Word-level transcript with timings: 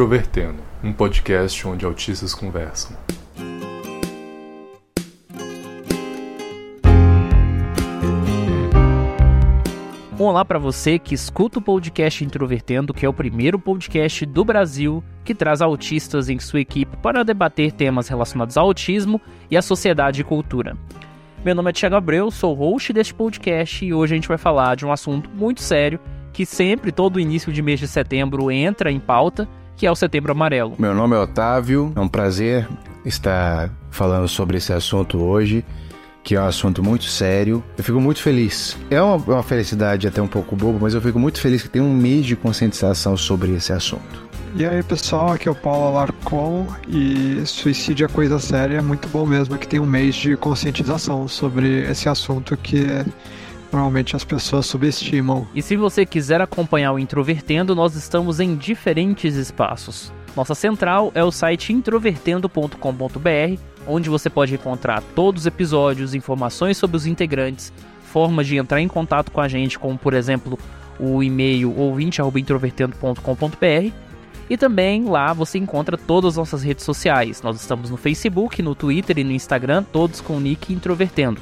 Introvertendo, 0.00 0.62
um 0.82 0.94
podcast 0.94 1.68
onde 1.68 1.84
autistas 1.84 2.34
conversam. 2.34 2.96
Olá 10.18 10.42
para 10.42 10.58
você 10.58 10.98
que 10.98 11.14
escuta 11.14 11.58
o 11.58 11.62
podcast 11.62 12.24
Introvertendo, 12.24 12.94
que 12.94 13.04
é 13.04 13.08
o 13.10 13.12
primeiro 13.12 13.58
podcast 13.58 14.24
do 14.24 14.42
Brasil 14.42 15.04
que 15.22 15.34
traz 15.34 15.60
autistas 15.60 16.30
em 16.30 16.38
sua 16.38 16.60
equipe 16.60 16.96
para 16.96 17.22
debater 17.22 17.70
temas 17.70 18.08
relacionados 18.08 18.56
ao 18.56 18.64
autismo 18.64 19.20
e 19.50 19.56
à 19.58 19.60
sociedade 19.60 20.22
e 20.22 20.24
cultura. 20.24 20.78
Meu 21.44 21.54
nome 21.54 21.68
é 21.68 21.72
Thiago 21.74 21.96
Abreu, 21.96 22.30
sou 22.30 22.54
host 22.54 22.90
deste 22.94 23.12
podcast 23.12 23.84
e 23.84 23.92
hoje 23.92 24.14
a 24.14 24.16
gente 24.16 24.28
vai 24.28 24.38
falar 24.38 24.76
de 24.76 24.86
um 24.86 24.92
assunto 24.92 25.28
muito 25.28 25.60
sério 25.60 26.00
que 26.32 26.46
sempre, 26.46 26.90
todo 26.90 27.20
início 27.20 27.52
de 27.52 27.60
mês 27.60 27.78
de 27.78 27.86
setembro, 27.86 28.50
entra 28.50 28.90
em 28.90 29.00
pauta, 29.00 29.46
que 29.80 29.86
é 29.86 29.90
o 29.90 29.96
Setembro 29.96 30.30
Amarelo. 30.30 30.74
Meu 30.78 30.94
nome 30.94 31.16
é 31.16 31.18
Otávio, 31.18 31.90
é 31.96 32.00
um 32.00 32.06
prazer 32.06 32.68
estar 33.02 33.70
falando 33.90 34.28
sobre 34.28 34.58
esse 34.58 34.74
assunto 34.74 35.16
hoje 35.16 35.64
que 36.22 36.34
é 36.34 36.40
um 36.40 36.44
assunto 36.44 36.84
muito 36.84 37.04
sério. 37.04 37.64
Eu 37.78 37.82
fico 37.82 37.98
muito 37.98 38.20
feliz. 38.20 38.76
É 38.90 39.00
uma, 39.00 39.16
uma 39.16 39.42
felicidade 39.42 40.06
até 40.06 40.20
um 40.20 40.26
pouco 40.26 40.54
boba, 40.54 40.78
mas 40.82 40.92
eu 40.92 41.00
fico 41.00 41.18
muito 41.18 41.40
feliz 41.40 41.62
que 41.62 41.70
tem 41.70 41.80
um 41.80 41.94
mês 41.94 42.26
de 42.26 42.36
conscientização 42.36 43.16
sobre 43.16 43.52
esse 43.52 43.72
assunto. 43.72 44.28
E 44.54 44.66
aí 44.66 44.82
pessoal, 44.82 45.32
aqui 45.32 45.48
é 45.48 45.50
o 45.50 45.54
Paulo 45.54 45.86
Alarcon 45.86 46.66
e 46.86 47.40
suicídio 47.46 48.04
é 48.04 48.08
coisa 48.08 48.38
séria, 48.38 48.76
é 48.76 48.82
muito 48.82 49.08
bom 49.08 49.24
mesmo 49.24 49.56
que 49.56 49.66
tem 49.66 49.80
um 49.80 49.86
mês 49.86 50.14
de 50.14 50.36
conscientização 50.36 51.26
sobre 51.26 51.90
esse 51.90 52.06
assunto 52.06 52.54
que 52.54 52.84
normalmente 53.72 54.16
as 54.16 54.24
pessoas 54.24 54.66
subestimam. 54.66 55.46
E 55.54 55.62
se 55.62 55.76
você 55.76 56.04
quiser 56.06 56.40
acompanhar 56.40 56.92
o 56.92 56.98
Introvertendo, 56.98 57.74
nós 57.74 57.94
estamos 57.94 58.40
em 58.40 58.56
diferentes 58.56 59.36
espaços. 59.36 60.10
Nossa 60.36 60.54
central 60.54 61.10
é 61.14 61.24
o 61.24 61.32
site 61.32 61.72
introvertendo.com.br, 61.72 63.60
onde 63.86 64.08
você 64.08 64.30
pode 64.30 64.54
encontrar 64.54 65.02
todos 65.14 65.42
os 65.42 65.46
episódios, 65.46 66.14
informações 66.14 66.76
sobre 66.76 66.96
os 66.96 67.06
integrantes, 67.06 67.72
formas 68.02 68.46
de 68.46 68.56
entrar 68.56 68.80
em 68.80 68.88
contato 68.88 69.32
com 69.32 69.40
a 69.40 69.48
gente, 69.48 69.78
como 69.78 69.98
por 69.98 70.14
exemplo 70.14 70.58
o 70.98 71.22
e-mail 71.22 71.76
ouvinte.introvertendo.com.br 71.76 74.10
e 74.50 74.56
também 74.56 75.04
lá 75.04 75.32
você 75.32 75.58
encontra 75.58 75.96
todas 75.96 76.30
as 76.30 76.36
nossas 76.36 76.64
redes 76.64 76.84
sociais. 76.84 77.40
Nós 77.40 77.60
estamos 77.60 77.88
no 77.88 77.96
Facebook, 77.96 78.60
no 78.60 78.74
Twitter 78.74 79.18
e 79.18 79.24
no 79.24 79.30
Instagram, 79.30 79.84
todos 79.84 80.20
com 80.20 80.36
o 80.36 80.40
nick 80.40 80.72
Introvertendo. 80.72 81.40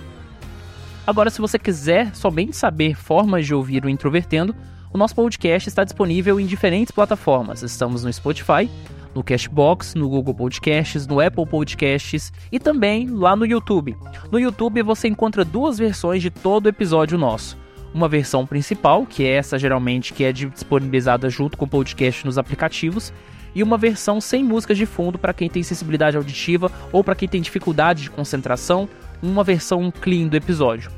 Agora, 1.08 1.30
se 1.30 1.40
você 1.40 1.58
quiser 1.58 2.14
somente 2.14 2.54
saber 2.54 2.94
formas 2.94 3.46
de 3.46 3.54
ouvir 3.54 3.82
o 3.82 3.88
Introvertendo, 3.88 4.54
o 4.92 4.98
nosso 4.98 5.14
podcast 5.14 5.66
está 5.66 5.82
disponível 5.82 6.38
em 6.38 6.44
diferentes 6.44 6.90
plataformas. 6.90 7.62
Estamos 7.62 8.04
no 8.04 8.12
Spotify, 8.12 8.68
no 9.14 9.24
Cashbox, 9.24 9.94
no 9.94 10.06
Google 10.06 10.34
Podcasts, 10.34 11.06
no 11.06 11.18
Apple 11.18 11.46
Podcasts 11.46 12.30
e 12.52 12.60
também 12.60 13.08
lá 13.08 13.34
no 13.34 13.46
YouTube. 13.46 13.96
No 14.30 14.38
YouTube 14.38 14.82
você 14.82 15.08
encontra 15.08 15.46
duas 15.46 15.78
versões 15.78 16.20
de 16.20 16.28
todo 16.28 16.68
episódio 16.68 17.16
nosso 17.16 17.56
uma 17.94 18.06
versão 18.06 18.46
principal, 18.46 19.06
que 19.06 19.24
é 19.24 19.30
essa 19.30 19.58
geralmente 19.58 20.12
que 20.12 20.22
é 20.22 20.30
disponibilizada 20.30 21.30
junto 21.30 21.56
com 21.56 21.64
o 21.64 21.68
podcast 21.68 22.22
nos 22.26 22.36
aplicativos, 22.36 23.14
e 23.54 23.62
uma 23.62 23.76
versão 23.76 24.20
sem 24.20 24.44
músicas 24.44 24.76
de 24.76 24.86
fundo 24.86 25.18
para 25.18 25.32
quem 25.32 25.48
tem 25.48 25.62
sensibilidade 25.62 26.16
auditiva 26.16 26.70
ou 26.92 27.02
para 27.02 27.14
quem 27.14 27.28
tem 27.28 27.40
dificuldade 27.40 28.02
de 28.02 28.10
concentração, 28.10 28.88
uma 29.22 29.44
versão 29.44 29.90
clean 29.90 30.28
do 30.28 30.36
episódio. 30.36 30.90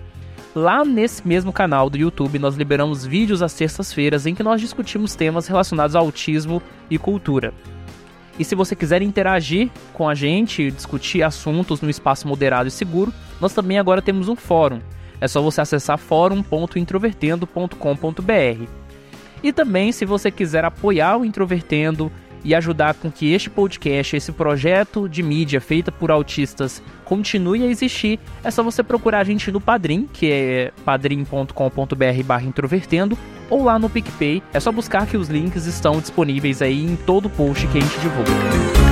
Lá 0.54 0.84
nesse 0.84 1.26
mesmo 1.26 1.52
canal 1.52 1.88
do 1.88 1.96
YouTube, 1.96 2.38
nós 2.38 2.56
liberamos 2.56 3.06
vídeos 3.06 3.42
às 3.42 3.55
terças-feiras 3.55 4.27
em 4.27 4.34
que 4.34 4.42
nós 4.42 4.60
discutimos 4.60 5.14
temas 5.14 5.46
relacionados 5.46 5.94
ao 5.94 6.05
autismo 6.05 6.60
e 6.90 6.98
cultura. 6.98 7.55
E 8.39 8.44
se 8.44 8.55
você 8.55 8.74
quiser 8.74 9.02
interagir 9.02 9.70
com 9.92 10.08
a 10.08 10.14
gente, 10.14 10.70
discutir 10.70 11.22
assuntos 11.22 11.80
no 11.80 11.90
espaço 11.90 12.27
moderado 12.27 12.68
e 12.68 12.70
seguro, 12.70 13.12
nós 13.40 13.52
também 13.52 13.78
agora 13.78 14.02
temos 14.02 14.28
um 14.28 14.36
fórum 14.36 14.80
é 15.20 15.28
só 15.28 15.42
você 15.42 15.60
acessar 15.60 15.98
fórum.introvertendo.com.br. 15.98 18.64
E 19.42 19.52
também, 19.52 19.92
se 19.92 20.05
você 20.05 20.30
quiser 20.30 20.64
apoiar 20.64 21.18
o 21.18 21.24
Introvertendo 21.24 22.12
e 22.45 22.55
ajudar 22.55 22.95
com 22.95 23.11
que 23.11 23.33
este 23.33 23.51
podcast, 23.51 24.17
esse 24.17 24.33
projeto 24.33 25.08
de 25.08 25.23
mídia 25.23 25.61
feita 25.61 25.92
por 25.92 26.11
autistas, 26.11 26.83
continue 27.05 27.62
a 27.64 27.67
existir, 27.67 28.18
é 28.45 28.51
só 28.51 28.62
você 28.62 28.83
procurar 28.83 29.20
a 29.20 29.24
gente 29.24 29.51
no 29.51 29.61
Padrim, 29.61 30.08
que 30.12 30.30
é 30.30 30.73
padrim.com.br 30.84 32.45
introvertendo, 32.46 33.18
ou 33.48 33.64
lá 33.64 33.78
no 33.78 33.90
PicPay. 33.90 34.42
É 34.52 34.61
só 34.61 34.70
buscar 34.70 35.06
que 35.06 35.17
os 35.17 35.28
links 35.28 35.67
estão 35.67 36.01
disponíveis 36.01 36.62
aí 36.62 36.84
em 36.84 36.96
todo 36.96 37.27
o 37.27 37.30
post 37.30 37.67
que 37.67 37.78
a 37.78 37.80
gente 37.80 38.01
divulga. 38.01 38.89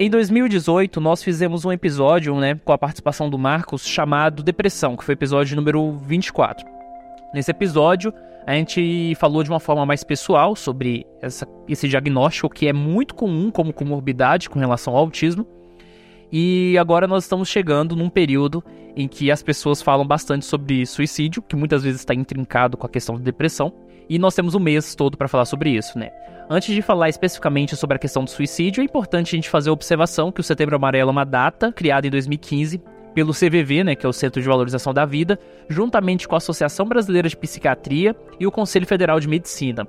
Em 0.00 0.08
2018, 0.08 1.00
nós 1.00 1.24
fizemos 1.24 1.64
um 1.64 1.72
episódio, 1.72 2.32
né, 2.36 2.54
com 2.64 2.72
a 2.72 2.78
participação 2.78 3.28
do 3.28 3.36
Marcos, 3.36 3.84
chamado 3.84 4.44
Depressão, 4.44 4.96
que 4.96 5.02
foi 5.02 5.14
o 5.14 5.16
episódio 5.16 5.56
número 5.56 5.90
24. 6.06 6.64
Nesse 7.34 7.50
episódio, 7.50 8.14
a 8.46 8.54
gente 8.54 9.16
falou 9.16 9.42
de 9.42 9.50
uma 9.50 9.58
forma 9.58 9.84
mais 9.84 10.04
pessoal 10.04 10.54
sobre 10.54 11.04
essa, 11.20 11.48
esse 11.68 11.88
diagnóstico 11.88 12.48
que 12.48 12.68
é 12.68 12.72
muito 12.72 13.12
comum 13.12 13.50
como 13.50 13.72
comorbidade 13.72 14.48
com 14.48 14.60
relação 14.60 14.94
ao 14.94 15.00
autismo. 15.00 15.44
E 16.30 16.78
agora 16.78 17.08
nós 17.08 17.24
estamos 17.24 17.48
chegando 17.48 17.96
num 17.96 18.08
período 18.08 18.62
em 18.94 19.08
que 19.08 19.32
as 19.32 19.42
pessoas 19.42 19.82
falam 19.82 20.06
bastante 20.06 20.44
sobre 20.44 20.86
suicídio, 20.86 21.42
que 21.42 21.56
muitas 21.56 21.82
vezes 21.82 22.02
está 22.02 22.14
intrincado 22.14 22.76
com 22.76 22.86
a 22.86 22.90
questão 22.90 23.16
de 23.16 23.22
depressão. 23.22 23.74
E 24.08 24.16
nós 24.16 24.36
temos 24.36 24.54
um 24.54 24.60
mês 24.60 24.94
todo 24.94 25.18
para 25.18 25.26
falar 25.26 25.44
sobre 25.44 25.70
isso, 25.70 25.98
né? 25.98 26.10
Antes 26.50 26.74
de 26.74 26.80
falar 26.80 27.10
especificamente 27.10 27.76
sobre 27.76 27.96
a 27.96 27.98
questão 27.98 28.24
do 28.24 28.30
suicídio, 28.30 28.80
é 28.80 28.84
importante 28.84 29.34
a 29.34 29.36
gente 29.36 29.50
fazer 29.50 29.68
a 29.68 29.72
observação 29.72 30.32
que 30.32 30.40
o 30.40 30.44
Setembro 30.44 30.76
Amarelo 30.76 31.10
é 31.10 31.12
uma 31.12 31.24
data 31.24 31.70
criada 31.70 32.06
em 32.06 32.10
2015 32.10 32.80
pelo 33.14 33.34
CVV, 33.34 33.84
né, 33.84 33.94
que 33.94 34.06
é 34.06 34.08
o 34.08 34.14
Centro 34.14 34.40
de 34.40 34.48
Valorização 34.48 34.94
da 34.94 35.04
Vida, 35.04 35.38
juntamente 35.68 36.26
com 36.26 36.34
a 36.34 36.38
Associação 36.38 36.86
Brasileira 36.86 37.28
de 37.28 37.36
Psiquiatria 37.36 38.16
e 38.40 38.46
o 38.46 38.50
Conselho 38.50 38.86
Federal 38.86 39.20
de 39.20 39.28
Medicina. 39.28 39.86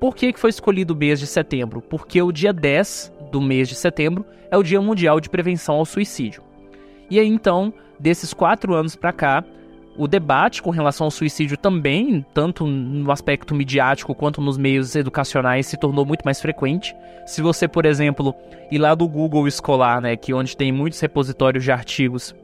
Por 0.00 0.16
que, 0.16 0.32
foi 0.34 0.48
escolhido 0.48 0.94
o 0.94 0.96
mês 0.96 1.20
de 1.20 1.26
setembro? 1.26 1.82
Porque 1.82 2.22
o 2.22 2.32
dia 2.32 2.54
10 2.54 3.12
do 3.30 3.40
mês 3.40 3.68
de 3.68 3.74
setembro 3.74 4.24
é 4.50 4.56
o 4.56 4.62
Dia 4.62 4.80
Mundial 4.80 5.20
de 5.20 5.28
Prevenção 5.28 5.74
ao 5.74 5.84
Suicídio. 5.84 6.42
E 7.10 7.20
aí 7.20 7.28
então, 7.28 7.74
desses 8.00 8.32
quatro 8.32 8.74
anos 8.74 8.96
para 8.96 9.12
cá, 9.12 9.44
o 9.98 10.06
debate 10.06 10.62
com 10.62 10.70
relação 10.70 11.06
ao 11.06 11.10
suicídio 11.10 11.56
também, 11.56 12.24
tanto 12.32 12.64
no 12.64 13.10
aspecto 13.10 13.54
midiático 13.54 14.14
quanto 14.14 14.40
nos 14.40 14.56
meios 14.56 14.94
educacionais, 14.94 15.66
se 15.66 15.76
tornou 15.76 16.06
muito 16.06 16.22
mais 16.24 16.40
frequente. 16.40 16.94
Se 17.26 17.42
você, 17.42 17.66
por 17.66 17.84
exemplo, 17.84 18.34
ir 18.70 18.78
lá 18.78 18.94
do 18.94 19.08
Google 19.08 19.48
Escolar, 19.48 20.00
né, 20.00 20.16
que 20.16 20.30
é 20.30 20.34
onde 20.34 20.56
tem 20.56 20.70
muitos 20.70 21.00
repositórios 21.00 21.64
de 21.64 21.72
artigos, 21.72 22.34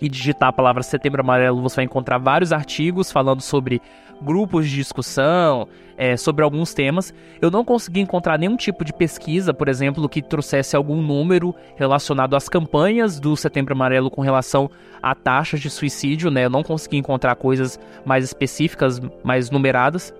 e 0.00 0.08
digitar 0.08 0.50
a 0.50 0.52
palavra 0.52 0.82
Setembro 0.82 1.20
Amarelo, 1.20 1.62
você 1.62 1.76
vai 1.76 1.84
encontrar 1.84 2.18
vários 2.18 2.52
artigos 2.52 3.10
falando 3.10 3.40
sobre 3.40 3.82
grupos 4.20 4.68
de 4.68 4.76
discussão, 4.76 5.68
é, 5.96 6.16
sobre 6.16 6.44
alguns 6.44 6.74
temas. 6.74 7.12
Eu 7.40 7.50
não 7.50 7.64
consegui 7.64 8.00
encontrar 8.00 8.38
nenhum 8.38 8.56
tipo 8.56 8.84
de 8.84 8.92
pesquisa, 8.92 9.52
por 9.52 9.68
exemplo, 9.68 10.08
que 10.08 10.22
trouxesse 10.22 10.76
algum 10.76 11.00
número 11.02 11.54
relacionado 11.76 12.36
às 12.36 12.48
campanhas 12.48 13.18
do 13.18 13.36
Setembro 13.36 13.74
Amarelo 13.74 14.10
com 14.10 14.20
relação 14.20 14.70
a 15.02 15.14
taxas 15.14 15.60
de 15.60 15.70
suicídio, 15.70 16.30
né? 16.30 16.44
Eu 16.44 16.50
não 16.50 16.62
consegui 16.62 16.96
encontrar 16.96 17.34
coisas 17.36 17.78
mais 18.04 18.24
específicas, 18.24 19.00
mais 19.22 19.50
numeradas. 19.50 20.14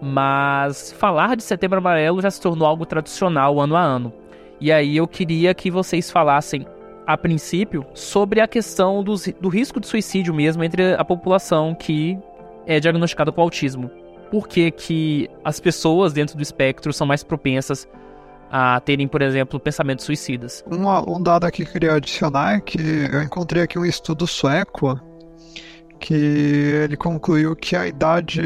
Mas 0.00 0.92
falar 0.92 1.36
de 1.36 1.42
Setembro 1.42 1.78
Amarelo 1.78 2.22
já 2.22 2.30
se 2.30 2.40
tornou 2.40 2.66
algo 2.66 2.86
tradicional 2.86 3.60
ano 3.60 3.76
a 3.76 3.82
ano. 3.82 4.12
E 4.60 4.72
aí 4.72 4.96
eu 4.96 5.06
queria 5.06 5.54
que 5.54 5.70
vocês 5.70 6.10
falassem 6.10 6.66
a 7.08 7.16
princípio, 7.16 7.86
sobre 7.94 8.38
a 8.38 8.46
questão 8.46 9.02
do, 9.02 9.14
do 9.40 9.48
risco 9.48 9.80
de 9.80 9.86
suicídio 9.86 10.34
mesmo 10.34 10.62
entre 10.62 10.92
a 10.92 11.02
população 11.02 11.74
que 11.74 12.18
é 12.66 12.78
diagnosticada 12.78 13.32
com 13.32 13.40
autismo. 13.40 13.90
Por 14.30 14.46
que, 14.46 14.70
que 14.70 15.30
as 15.42 15.58
pessoas 15.58 16.12
dentro 16.12 16.36
do 16.36 16.42
espectro 16.42 16.92
são 16.92 17.06
mais 17.06 17.24
propensas 17.24 17.88
a 18.50 18.78
terem, 18.80 19.08
por 19.08 19.22
exemplo, 19.22 19.58
pensamentos 19.58 20.04
suicidas? 20.04 20.62
Um, 20.70 21.16
um 21.16 21.22
dado 21.22 21.44
aqui 21.46 21.64
que 21.64 21.70
eu 21.70 21.72
queria 21.72 21.94
adicionar 21.94 22.56
é 22.56 22.60
que 22.60 22.78
eu 23.10 23.22
encontrei 23.22 23.62
aqui 23.62 23.78
um 23.78 23.86
estudo 23.86 24.26
sueco 24.26 25.00
que 25.98 26.12
ele 26.12 26.96
concluiu 26.96 27.56
que 27.56 27.74
a 27.74 27.88
idade, 27.88 28.42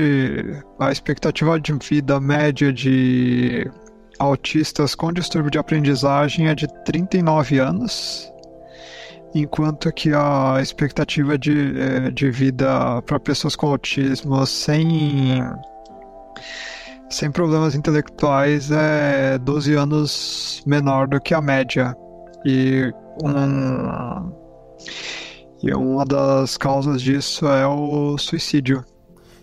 a 0.79 0.93
expectativa 0.93 1.59
de 1.59 1.73
vida 1.73 2.21
média 2.21 2.73
de 2.73 3.69
autistas 4.21 4.95
com 4.95 5.13
distúrbio 5.13 5.51
de 5.51 5.59
aprendizagem 5.59 6.47
é 6.47 6.55
de 6.55 6.69
39 6.85 7.59
anos 7.59 8.32
enquanto 9.35 9.93
que 9.93 10.13
a 10.13 10.59
expectativa 10.61 11.39
de, 11.39 11.81
é, 11.81 12.11
de 12.11 12.31
vida 12.31 13.01
para 13.03 13.19
pessoas 13.19 13.57
com 13.57 13.69
autismo 13.69 14.45
sem 14.47 15.41
sem 17.13 17.31
problemas 17.31 17.75
intelectuais 17.75 18.71
é 18.71 19.39
12 19.39 19.75
anos 19.75 20.63
menor 20.67 21.07
do 21.07 21.21
que 21.21 21.35
a 21.35 21.41
média. 21.43 21.95
E, 22.45 22.93
um, 23.23 24.33
e 25.63 25.73
uma 25.75 26.05
das 26.05 26.57
causas 26.57 27.03
disso 27.03 27.47
é 27.47 27.67
o 27.67 28.17
suicídio. 28.17 28.83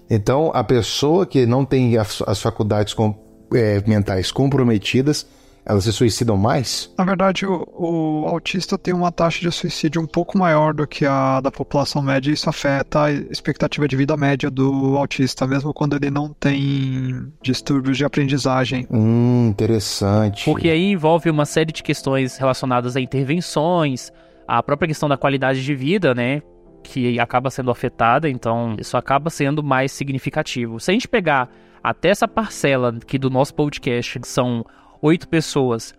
Então, 0.10 0.52
a 0.54 0.64
pessoa 0.64 1.26
que 1.26 1.46
não 1.46 1.64
tem 1.64 1.96
as, 1.96 2.42
faculdades 2.42 2.96
com, 2.96 3.16
é, 3.54 3.82
mentais 3.86 4.32
comprometidas 4.32 5.28
elas 5.69 5.83
se 5.83 5.94
suicidam 5.94 6.36
mais? 6.36 6.92
Na 6.98 7.06
verdade, 7.06 7.45
o, 7.45 7.63
o, 7.77 8.25
autista 8.27 8.75
tem 8.75 8.92
uma 8.92 9.12
taxa 9.12 9.39
de 9.39 9.51
suicídio 9.51 10.01
um 10.01 10.07
pouco 10.07 10.36
maior 10.36 10.74
do 10.74 10.88
que 10.88 11.06
a 11.06 11.39
da 11.42 11.51
população 11.51 12.01
média, 12.01 12.31
e 12.31 12.33
isso 12.33 12.50
afeta 12.50 13.04
a 13.04 13.12
expectativa 13.12 13.88
de 13.88 13.95
vida 13.95 14.18
média 14.18 14.50
do 14.50 14.98
autista, 14.98 15.45
mesmo 15.45 15.71
quando 15.71 15.95
ele 15.95 16.10
não 16.10 16.33
tem 16.33 17.31
distúrbios 17.39 17.98
de 17.98 18.04
aprendizagem. 18.04 18.88
Hum, 18.89 19.50
interessante. 19.50 20.44
Porque 20.45 20.69
aí 20.69 20.92
envolve 20.92 21.30
uma 21.30 21.45
série 21.45 21.71
de 21.71 21.83
questões 21.83 22.36
relacionadas 22.38 22.95
a 22.95 23.00
intervenções, 23.00 24.12
a 24.48 24.63
própria 24.63 24.88
questão 24.88 25.07
da 25.07 25.18
qualidade 25.18 25.63
de 25.63 25.75
vida, 25.75 26.16
né? 26.16 26.42
Que 26.81 27.19
acaba 27.19 27.51
sendo 27.51 27.69
afetada, 27.69 28.27
então 28.27 28.75
isso 28.80 28.98
acaba 28.98 29.30
sendo 29.30 29.62
mais 29.62 29.92
significativo. 29.92 30.80
Se 30.80 30.89
a 30.89 30.94
gente 30.95 31.07
pegar 31.07 31.48
até 31.83 32.10
essa 32.10 32.27
parcela 32.27 32.89
aqui 32.89 33.19
do 33.19 33.30
nosso 33.30 33.54
podcast, 33.54 34.19
que 34.19 34.27
são 34.27 34.66
oito 35.01 35.28
pessoas. 35.28 35.94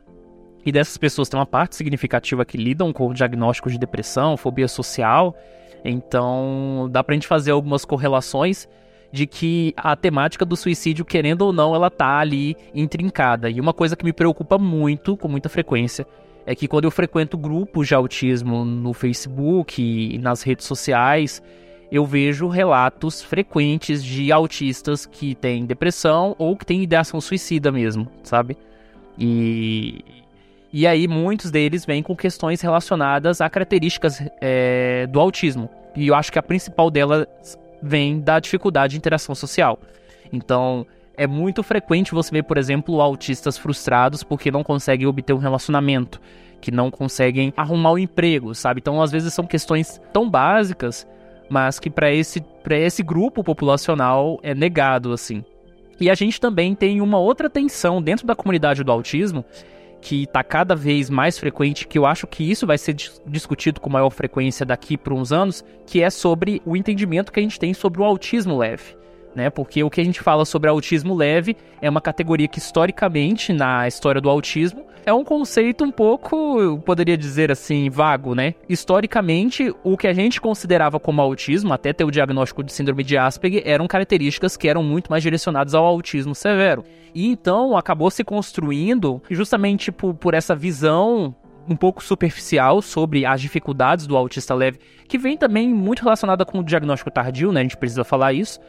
E 0.64 0.70
dessas 0.70 0.97
pessoas 0.99 1.29
tem 1.29 1.38
uma 1.38 1.47
parte 1.47 1.76
significativa 1.76 2.44
que 2.44 2.58
lidam 2.58 2.93
com 2.93 3.12
diagnósticos 3.12 3.73
de 3.73 3.79
depressão, 3.79 4.37
fobia 4.37 4.69
social. 4.69 5.35
Então, 5.85 6.88
dá 6.91 7.02
pra 7.02 7.14
gente 7.14 7.26
fazer 7.26 7.52
algumas 7.52 7.85
correlações 7.85 8.69
de 9.12 9.26
que 9.26 9.73
a 9.76 9.97
temática 9.97 10.44
do 10.44 10.56
suicídio, 10.56 11.05
querendo 11.05 11.43
ou 11.43 11.52
não, 11.52 11.75
ela 11.75 11.91
tá 11.91 12.19
ali 12.19 12.56
intrincada. 12.75 13.50
E 13.50 13.61
uma 13.61 13.73
coisa 13.73 13.97
que 13.97 14.05
me 14.05 14.12
preocupa 14.12 14.58
muito, 14.58 15.17
com 15.17 15.29
muita 15.29 15.49
frequência, 15.49 16.06
é 16.46 16.55
que 16.55 16.69
quando 16.69 16.85
eu 16.85 16.91
frequento 16.91 17.37
grupos 17.37 17.88
de 17.88 17.94
autismo 17.94 18.64
no 18.64 18.93
Facebook 18.93 19.82
e 19.82 20.19
nas 20.19 20.43
redes 20.43 20.67
sociais, 20.67 21.43
eu 21.91 22.06
vejo 22.06 22.46
relatos 22.49 23.23
frequentes 23.23 24.05
de 24.05 24.31
autistas 24.31 25.06
que 25.06 25.35
têm 25.35 25.67
depressão 25.67 26.37
ou 26.38 26.56
que 26.56 26.64
têm 26.64 26.82
ideação 26.82 27.20
suicida 27.20 27.73
mesmo, 27.73 28.06
sabe? 28.23 28.56
E, 29.20 30.02
e 30.72 30.87
aí 30.87 31.06
muitos 31.06 31.50
deles 31.50 31.84
vêm 31.84 32.02
com 32.02 32.17
questões 32.17 32.62
relacionadas 32.62 33.40
a 33.40 33.50
características 33.50 34.22
é, 34.40 35.06
do 35.06 35.20
autismo. 35.20 35.69
E 35.94 36.08
eu 36.08 36.14
acho 36.14 36.32
que 36.32 36.38
a 36.38 36.43
principal 36.43 36.90
delas 36.90 37.26
vem 37.82 38.20
da 38.20 38.40
dificuldade 38.40 38.93
de 38.93 38.96
interação 38.96 39.34
social. 39.34 39.78
Então, 40.32 40.87
é 41.17 41.26
muito 41.26 41.62
frequente 41.62 42.12
você 42.12 42.31
ver, 42.31 42.44
por 42.44 42.56
exemplo, 42.56 43.00
autistas 43.00 43.58
frustrados 43.58 44.22
porque 44.22 44.50
não 44.50 44.62
conseguem 44.62 45.06
obter 45.06 45.32
um 45.32 45.38
relacionamento, 45.38 46.20
que 46.61 46.70
não 46.70 46.90
conseguem 46.90 47.52
arrumar 47.56 47.93
um 47.93 47.99
emprego, 47.99 48.55
sabe? 48.55 48.81
Então, 48.81 49.02
às 49.02 49.11
vezes 49.11 49.34
são 49.34 49.46
questões 49.46 50.00
tão 50.12 50.31
básicas, 50.31 51.06
mas 51.49 51.81
que 51.81 51.90
para 51.90 52.12
esse, 52.12 52.44
esse 52.70 53.02
grupo 53.02 53.43
populacional 53.43 54.38
é 54.43 54.55
negado, 54.55 55.12
assim. 55.12 55.44
E 56.00 56.08
a 56.08 56.14
gente 56.14 56.41
também 56.41 56.75
tem 56.75 57.00
uma 57.00 57.19
outra 57.19 57.50
tensão 57.50 58.00
dentro 58.00 58.26
da 58.26 58.35
comunidade 58.35 58.82
do 58.82 58.91
autismo, 58.91 59.44
que 60.00 60.23
está 60.23 60.43
cada 60.43 60.75
vez 60.75 61.11
mais 61.11 61.38
frequente, 61.38 61.87
que 61.87 61.99
eu 61.99 62.06
acho 62.06 62.26
que 62.26 62.50
isso 62.50 62.67
vai 62.67 62.79
ser 62.79 62.97
discutido 63.26 63.81
com 63.81 63.91
maior 63.91 64.08
frequência 64.08 64.64
daqui 64.64 64.97
por 64.97 65.12
uns 65.12 65.31
anos, 65.31 65.62
que 65.87 66.02
é 66.02 66.08
sobre 66.08 66.62
o 66.64 66.75
entendimento 66.75 67.31
que 67.31 67.38
a 67.38 67.43
gente 67.43 67.58
tem 67.58 67.75
sobre 67.75 68.00
o 68.00 68.05
autismo 68.05 68.56
leve. 68.56 69.00
Né? 69.35 69.49
Porque 69.49 69.82
o 69.85 69.91
que 69.91 70.00
a 70.00 70.05
gente 70.05 70.21
fala 70.21 70.44
sobre 70.44 70.69
autismo 70.69 71.15
leve 71.15 71.56
é 71.81 71.88
uma 71.88 72.00
categoria 72.00 72.49
que 72.49 72.59
historicamente 72.59 73.53
na 73.53 73.87
história 73.87 74.21
do 74.21 74.29
autismo 74.29 74.85
é 75.05 75.12
um 75.12 75.25
conceito 75.25 75.85
um 75.85 75.91
pouco, 75.91 76.61
eu 76.61 76.79
poderia 76.79 77.17
dizer 77.17 77.50
assim, 77.50 77.88
vago, 77.88 78.35
né? 78.35 78.55
Historicamente, 78.69 79.75
o 79.82 79.97
que 79.97 80.06
a 80.06 80.12
gente 80.12 80.41
considerava 80.41 81.00
como 81.00 81.23
autismo, 81.23 81.73
até 81.73 81.93
ter 81.93 82.05
o 82.05 82.11
diagnóstico 82.11 82.62
de 82.62 82.73
síndrome 82.73 83.03
de 83.03 83.17
Asperger, 83.17 83.62
eram 83.65 83.87
características 83.87 84.56
que 84.56 84.69
eram 84.69 84.82
muito 84.82 85.11
mais 85.11 85.23
direcionadas 85.23 85.75
ao 85.75 85.85
autismo 85.85 86.35
severo. 86.35 86.85
E 87.15 87.27
então 87.27 87.77
acabou 87.77 88.11
se 88.11 88.23
construindo 88.23 89.23
justamente 89.31 89.91
por, 89.91 90.15
por 90.15 90.35
essa 90.35 90.55
visão 90.55 91.35
um 91.69 91.77
pouco 91.77 92.03
superficial 92.03 92.82
sobre 92.82 93.25
as 93.25 93.41
dificuldades 93.41 94.06
do 94.06 94.17
autista 94.17 94.55
leve, 94.55 94.81
que 95.06 95.19
vem 95.19 95.37
também 95.37 95.73
muito 95.73 96.03
relacionada 96.03 96.44
com 96.44 96.59
o 96.59 96.65
diagnóstico 96.65 97.11
tardio, 97.11 97.53
né? 97.53 97.61
A 97.61 97.62
gente 97.62 97.77
precisa 97.77 98.05
falar 98.05 98.32
isso. 98.32 98.61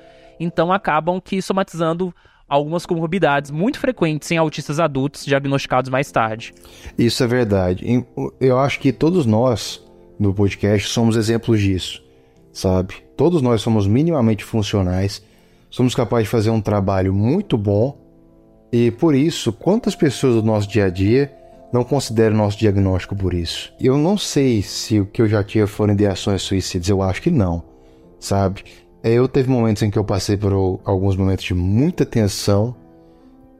Então 0.44 0.74
acabam 0.74 1.22
que 1.22 1.40
somatizando 1.40 2.14
algumas 2.50 2.86
comorbidades 2.86 3.52
muito 3.52 3.80
frequentes 3.80 4.30
em 4.32 4.38
autistas 4.38 4.80
adultos 4.80 5.24
diagnosticados 5.24 5.90
mais 5.90 6.12
tarde. 6.12 6.54
Isso 6.98 7.24
é 7.24 7.28
verdade. 7.28 7.86
Eu 8.40 8.60
acho 8.60 8.80
que 8.80 8.92
todos 8.92 9.26
nós 9.26 9.82
no 10.20 10.34
podcast 10.34 10.90
somos 10.90 11.16
exemplos 11.16 11.62
disso, 11.62 12.04
sabe? 12.52 12.96
Todos 13.16 13.42
nós 13.42 13.62
somos 13.62 13.86
minimamente 13.86 14.44
funcionais, 14.44 15.24
somos 15.70 15.96
capazes 15.96 16.26
de 16.26 16.32
fazer 16.32 16.50
um 16.50 16.60
trabalho 16.60 17.14
muito 17.14 17.58
bom 17.58 17.98
e 18.72 18.90
por 18.90 19.14
isso, 19.14 19.54
quantas 19.54 19.96
pessoas 19.96 20.36
do 20.36 20.44
nosso 20.44 20.68
dia 20.68 20.86
a 20.86 20.90
dia 20.90 21.32
não 21.72 21.84
consideram 21.84 22.36
nosso 22.36 22.58
diagnóstico 22.58 23.16
por 23.16 23.34
isso? 23.34 23.72
Eu 23.80 23.98
não 23.98 24.18
sei 24.18 24.62
se 24.62 25.00
o 25.00 25.06
que 25.06 25.22
eu 25.22 25.28
já 25.28 25.44
tinha 25.44 25.68
foram 25.68 25.94
ideações 25.94 26.42
suicidas, 26.42 26.90
eu 26.90 27.02
acho 27.02 27.22
que 27.22 27.30
não, 27.30 27.64
sabe? 28.20 28.64
Eu 29.04 29.28
teve 29.28 29.50
momentos 29.50 29.82
em 29.82 29.90
que 29.90 29.98
eu 29.98 30.04
passei 30.04 30.38
por 30.38 30.54
alguns 30.86 31.16
momentos 31.16 31.46
de 31.46 31.54
muita 31.54 32.06
tensão 32.06 32.76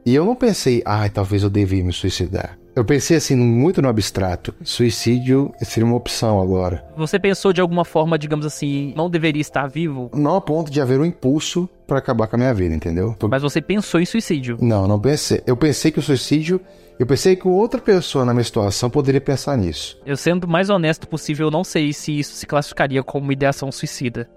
e 0.06 0.14
eu 0.14 0.24
não 0.24 0.34
pensei, 0.34 0.82
ai, 0.84 1.06
ah, 1.06 1.10
talvez 1.10 1.42
eu 1.42 1.50
devia 1.50 1.84
me 1.84 1.92
suicidar. 1.92 2.58
Eu 2.74 2.84
pensei 2.84 3.16
assim, 3.16 3.36
muito 3.36 3.82
no 3.82 3.88
abstrato. 3.88 4.54
Suicídio 4.64 5.52
seria 5.60 5.84
uma 5.84 5.96
opção 5.96 6.40
agora. 6.40 6.84
Você 6.96 7.18
pensou 7.18 7.52
de 7.52 7.60
alguma 7.60 7.84
forma, 7.84 8.18
digamos 8.18 8.46
assim, 8.46 8.94
não 8.96 9.10
deveria 9.10 9.42
estar 9.42 9.66
vivo? 9.66 10.10
Não 10.14 10.36
a 10.36 10.40
ponto 10.40 10.72
de 10.72 10.80
haver 10.80 10.98
um 10.98 11.04
impulso 11.04 11.68
para 11.86 11.98
acabar 11.98 12.26
com 12.28 12.36
a 12.36 12.38
minha 12.38 12.54
vida, 12.54 12.74
entendeu? 12.74 13.14
Mas 13.30 13.42
você 13.42 13.60
pensou 13.60 14.00
em 14.00 14.06
suicídio? 14.06 14.56
Não, 14.60 14.88
não 14.88 14.98
pensei. 14.98 15.42
Eu 15.46 15.56
pensei 15.56 15.90
que 15.90 15.98
o 15.98 16.02
suicídio. 16.02 16.60
Eu 16.98 17.06
pensei 17.06 17.36
que 17.36 17.48
outra 17.48 17.80
pessoa 17.80 18.24
na 18.24 18.32
minha 18.32 18.44
situação 18.44 18.88
poderia 18.88 19.20
pensar 19.20 19.56
nisso. 19.56 20.00
Eu 20.06 20.16
sendo 20.16 20.46
mais 20.46 20.70
honesto 20.70 21.08
possível, 21.08 21.48
eu 21.48 21.50
não 21.50 21.64
sei 21.64 21.92
se 21.92 22.16
isso 22.16 22.34
se 22.34 22.46
classificaria 22.46 23.02
como 23.02 23.32
ideação 23.32 23.70
suicida. 23.72 24.28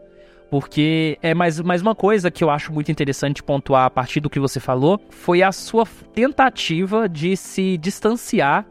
Porque 0.50 1.18
é 1.22 1.34
mais, 1.34 1.60
mais 1.60 1.82
uma 1.82 1.96
coisa 1.96 2.30
que 2.30 2.44
eu 2.44 2.50
acho 2.50 2.72
muito 2.72 2.92
interessante 2.92 3.44
pontuar 3.44 3.86
a 3.86 3.90
partir 3.90 4.20
do 4.20 4.30
que 4.30 4.40
você 4.40 4.60
falou, 4.60 5.02
foi 5.10 5.42
a 5.42 5.52
sua 5.52 5.86
tentativa 6.14 7.10
de 7.10 7.36
se 7.36 7.78
distanciar 7.78 8.66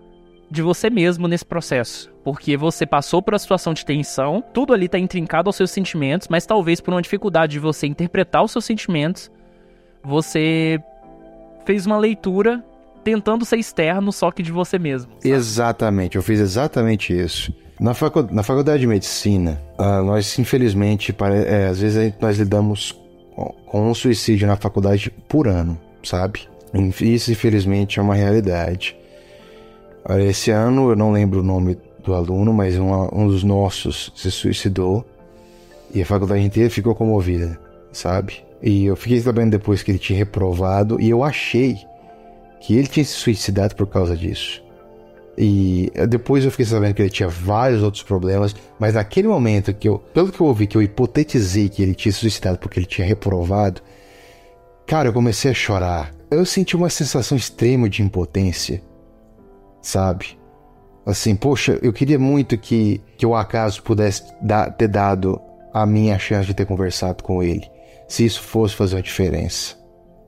de 0.51 0.63
você 0.63 0.89
mesmo 0.89 1.27
nesse 1.27 1.45
processo. 1.45 2.13
Porque 2.23 2.57
você 2.57 2.87
passou 2.87 3.21
por 3.21 3.35
uma 3.35 3.39
situação 3.39 3.75
de 3.75 3.85
tensão, 3.85 4.43
tudo 4.53 4.73
ali 4.73 4.87
está 4.87 4.99
intrincado 4.99 5.49
aos 5.49 5.57
seus 5.57 5.71
sentimentos, 5.71 6.29
mas 6.29 6.47
talvez 6.47 6.81
por 6.81 6.95
uma 6.95 7.03
dificuldade 7.03 7.53
de 7.53 7.59
você 7.59 7.87
interpretar 7.87 8.43
os 8.43 8.53
seus 8.53 8.65
sentimentos, 8.65 9.31
você 10.03 10.81
fez 11.67 11.87
uma 11.87 11.99
leitura 11.99 12.65
tentando 13.03 13.45
ser 13.45 13.59
externo, 13.59 14.11
só 14.13 14.31
que 14.31 14.43
de 14.43 14.51
você 14.51 14.79
mesmo. 14.79 15.13
Sabe? 15.19 15.35
Exatamente, 15.35 16.17
eu 16.17 16.23
fiz 16.23 16.41
exatamente 16.41 17.13
isso. 17.13 17.53
Na, 17.85 17.93
facu 17.93 18.27
na 18.31 18.43
faculdade 18.43 18.81
de 18.81 18.87
medicina, 18.87 19.61
uh, 19.79 20.03
nós 20.03 20.39
infelizmente, 20.39 21.15
é, 21.47 21.67
às 21.67 21.81
vezes 21.81 22.15
nós 22.19 22.39
lidamos 22.39 22.99
com, 23.37 23.91
um 23.91 23.93
suicídio 23.93 24.47
na 24.47 24.57
faculdade 24.57 25.11
por 25.29 25.47
ano, 25.47 25.79
sabe? 26.03 26.49
Isso 27.03 27.31
infelizmente 27.31 27.99
é 27.99 28.03
uma 28.03 28.15
realidade. 28.15 28.97
Esse 30.19 30.51
ano 30.51 30.89
eu 30.89 30.97
não 30.97 31.13
lembro 31.13 31.41
o 31.41 31.43
nome 31.43 31.77
do 32.03 32.15
aluno, 32.15 32.55
mas 32.55 32.75
um 32.79 33.29
dos 33.29 33.45
nossos 33.45 34.11
se 34.17 34.31
suicidou 34.31 35.05
e 35.95 36.01
a 36.01 36.07
faculdade 36.07 36.43
inteira 36.43 36.71
ficou 36.71 36.95
comovida, 36.95 37.61
sabe? 37.93 38.43
E 38.63 38.87
eu 38.87 38.97
fiquei 38.97 39.21
sabendo 39.21 39.51
depois 39.51 39.83
que 39.83 39.91
ele 39.91 39.99
tinha 39.99 40.19
reprovado 40.19 40.99
e 40.99 41.11
eu 41.11 41.23
achei 41.23 41.77
que 42.63 42.79
ele 42.79 42.89
tinha 42.89 43.05
se 43.05 43.13
suicidado 43.13 43.75
por 43.75 43.87
causa 43.87 44.17
disso. 44.17 44.64
E 45.37 45.91
depois 46.09 46.45
eu 46.45 46.51
fiquei 46.51 46.67
sabendo 46.67 46.95
que 46.95 47.03
ele 47.03 47.11
tinha 47.11 47.29
vários 47.29 47.83
outros 47.83 48.03
problemas, 48.03 48.55
mas 48.79 48.95
naquele 48.95 49.27
momento 49.27 49.75
que 49.75 49.89
eu, 49.89 49.99
pelo 49.99 50.31
que 50.31 50.41
eu 50.41 50.47
ouvi, 50.47 50.67
que 50.67 50.77
eu 50.77 50.83
hipotetizei 50.83 51.69
que 51.69 51.83
ele 51.83 51.95
tinha 51.95 52.13
se 52.13 52.21
suicidado 52.21 52.59
porque 52.59 52.79
ele 52.79 52.87
tinha 52.87 53.07
reprovado, 53.07 53.83
cara, 54.87 55.09
eu 55.09 55.13
comecei 55.13 55.51
a 55.51 55.55
chorar. 55.55 56.13
Eu 56.31 56.47
senti 56.47 56.77
uma 56.77 56.89
sensação 56.89 57.37
extrema 57.37 57.89
de 57.89 58.03
impotência, 58.03 58.81
sabe? 59.83 60.39
Assim, 61.05 61.35
poxa, 61.35 61.79
eu 61.83 61.93
queria 61.93 62.19
muito 62.19 62.57
que, 62.57 63.01
que 63.17 63.27
o 63.27 63.35
acaso 63.35 63.83
pudesse 63.83 64.23
dar, 64.41 64.71
ter 64.71 64.89
dado 64.89 65.41
a 65.73 65.85
minha 65.85 66.19
chance 66.19 66.47
de 66.47 66.55
ter 66.55 66.65
conversado 66.65 67.23
com 67.23 67.43
ele, 67.43 67.69
se 68.09 68.25
isso 68.25 68.41
fosse 68.41 68.75
fazer 68.75 68.97
uma 68.97 69.03
diferença, 69.03 69.77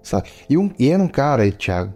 sabe? 0.03 0.29
E, 0.51 0.59
um, 0.59 0.71
e 0.79 0.91
era 0.91 1.03
um 1.03 1.09
cara, 1.09 1.51
Thiago, 1.51 1.95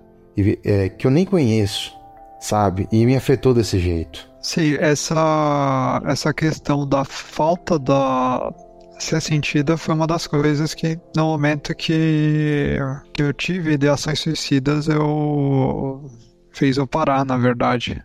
é, 0.65 0.89
que 0.89 1.07
eu 1.07 1.11
nem 1.11 1.27
conheço 1.27 2.00
sabe? 2.41 2.89
E 2.91 3.05
me 3.07 3.17
afetou 3.17 3.55
desse 3.55 3.79
jeito. 3.79 4.29
Sim, 4.41 4.77
essa, 4.81 6.03
essa 6.07 6.33
questão 6.33 6.87
da 6.89 7.05
falta 7.05 7.79
da 7.79 8.53
ser 8.99 9.21
sentida 9.21 9.77
foi 9.77 9.95
uma 9.95 10.07
das 10.07 10.27
coisas 10.27 10.75
que, 10.75 10.99
no 11.17 11.25
momento 11.27 11.75
que, 11.75 12.79
que 13.13 13.23
eu 13.23 13.33
tive 13.33 13.73
ideações 13.73 14.21
suicidas, 14.21 14.89
eu 14.89 16.11
fez 16.53 16.77
eu 16.77 16.87
parar, 16.87 17.25
na 17.25 17.37
verdade. 17.37 18.03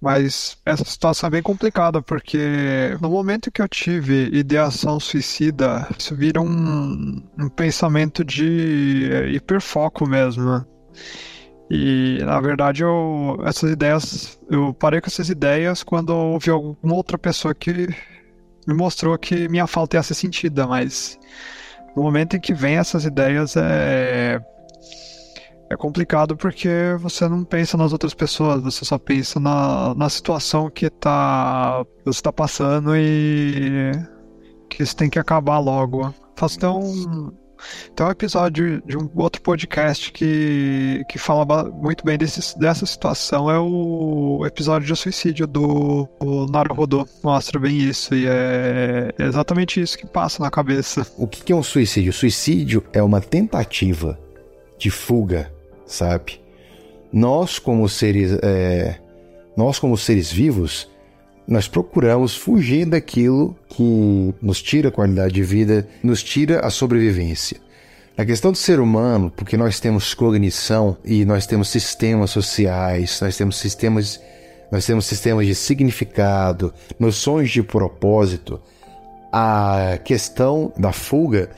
Mas 0.00 0.56
essa 0.64 0.84
situação 0.84 1.26
é 1.26 1.30
bem 1.30 1.42
complicada, 1.42 2.00
porque 2.00 2.96
no 3.00 3.10
momento 3.10 3.50
que 3.50 3.60
eu 3.60 3.68
tive 3.68 4.30
ideação 4.32 4.98
suicida, 4.98 5.86
isso 5.98 6.16
vira 6.16 6.40
um, 6.40 7.22
um 7.38 7.48
pensamento 7.48 8.24
de 8.24 9.10
hiperfoco 9.34 10.08
mesmo. 10.08 10.64
E 11.70 12.18
na 12.24 12.40
verdade 12.40 12.82
eu 12.82 13.38
essas 13.44 13.70
ideias 13.70 14.38
eu 14.50 14.74
parei 14.74 15.00
com 15.00 15.06
essas 15.06 15.28
ideias 15.28 15.84
quando 15.84 16.10
ouvi 16.10 16.50
alguma 16.50 16.94
outra 16.94 17.16
pessoa 17.16 17.54
que 17.54 17.88
me 18.66 18.74
mostrou 18.74 19.16
que 19.16 19.48
minha 19.48 19.66
falta 19.66 19.96
ia 19.96 20.02
ser 20.02 20.14
sentida, 20.14 20.66
mas 20.66 21.18
no 21.96 22.02
momento 22.02 22.36
em 22.36 22.40
que 22.40 22.52
vem 22.52 22.76
essas 22.76 23.04
ideias 23.04 23.56
é 23.56 24.40
é 25.70 25.76
complicado 25.76 26.36
porque 26.36 26.68
você 26.98 27.28
não 27.28 27.44
pensa 27.44 27.76
nas 27.76 27.92
outras 27.92 28.12
pessoas, 28.12 28.60
você 28.60 28.84
só 28.84 28.98
pensa 28.98 29.38
na, 29.38 29.94
na 29.94 30.08
situação 30.08 30.68
que 30.68 30.90
tá, 30.90 31.86
você 32.04 32.18
está 32.18 32.32
passando 32.32 32.96
e 32.96 33.92
que 34.68 34.82
isso 34.82 34.96
tem 34.96 35.08
que 35.08 35.18
acabar 35.18 35.60
logo. 35.60 36.12
Faço 36.34 36.58
até 36.58 36.68
um, 36.68 37.30
tem 37.94 38.06
um 38.06 38.10
episódio 38.10 38.82
de 38.86 38.96
um 38.96 39.08
outro 39.16 39.40
podcast 39.42 40.12
que, 40.12 41.04
que 41.08 41.18
fala 41.18 41.64
muito 41.70 42.04
bem 42.04 42.18
desse, 42.18 42.58
dessa 42.58 42.84
situação. 42.86 43.50
É 43.50 43.58
o 43.58 44.44
episódio 44.46 44.86
de 44.86 44.96
suicídio 44.96 45.46
do 45.46 46.08
Naruhodo. 46.50 47.08
Mostra 47.22 47.58
bem 47.58 47.78
isso. 47.78 48.14
E 48.14 48.26
é 48.26 49.14
exatamente 49.18 49.80
isso 49.80 49.96
que 49.96 50.06
passa 50.06 50.42
na 50.42 50.50
cabeça. 50.50 51.06
O 51.16 51.26
que 51.26 51.52
é 51.52 51.56
um 51.56 51.62
suicídio? 51.62 52.12
Suicídio 52.12 52.84
é 52.92 53.02
uma 53.02 53.20
tentativa 53.20 54.18
de 54.78 54.90
fuga 54.90 55.52
sabe? 55.90 56.40
Nós 57.12 57.58
como 57.58 57.88
seres, 57.88 58.32
é, 58.42 58.98
nós 59.56 59.78
como 59.78 59.96
seres 59.98 60.30
vivos, 60.30 60.88
nós 61.50 61.66
procuramos 61.66 62.36
fugir 62.36 62.86
daquilo 62.86 63.56
que 63.68 64.32
nos 64.40 64.62
tira 64.62 64.88
a 64.88 64.92
qualidade 64.92 65.34
de 65.34 65.42
vida, 65.42 65.88
nos 66.00 66.22
tira 66.22 66.60
a 66.60 66.70
sobrevivência. 66.70 67.56
A 68.16 68.24
questão 68.24 68.52
do 68.52 68.56
ser 68.56 68.78
humano, 68.78 69.32
porque 69.34 69.56
nós 69.56 69.80
temos 69.80 70.14
cognição 70.14 70.96
e 71.04 71.24
nós 71.24 71.46
temos 71.46 71.68
sistemas 71.68 72.30
sociais, 72.30 73.18
nós 73.20 73.36
temos 73.36 73.56
sistemas, 73.56 74.20
nós 74.70 74.86
temos 74.86 75.06
sistemas 75.06 75.44
de 75.44 75.56
significado, 75.56 76.72
noções 77.00 77.50
de 77.50 77.64
propósito. 77.64 78.60
A 79.32 79.98
questão 80.04 80.72
da 80.76 80.92
fuga, 80.92 81.50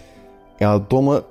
ela 0.58 0.80
toma 0.80 1.22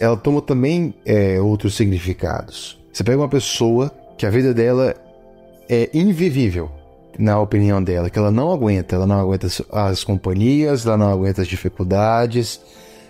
ela 0.00 0.16
toma 0.16 0.42
também 0.42 0.92
é, 1.04 1.40
outros 1.40 1.76
significados. 1.76 2.80
Você 2.92 3.04
pega 3.04 3.18
uma 3.18 3.28
pessoa 3.28 3.92
que 4.18 4.26
a 4.26 4.30
vida 4.30 4.52
dela 4.52 4.96
é 5.68 5.88
invivível, 5.94 6.68
na 7.18 7.40
opinião 7.40 7.82
dela, 7.82 8.08
que 8.08 8.18
ela 8.18 8.30
não 8.30 8.52
aguenta, 8.52 8.96
ela 8.96 9.06
não 9.06 9.20
aguenta 9.20 9.48
as 9.70 10.04
companhias, 10.04 10.86
ela 10.86 10.96
não 10.96 11.10
aguenta 11.10 11.42
as 11.42 11.48
dificuldades, 11.48 12.60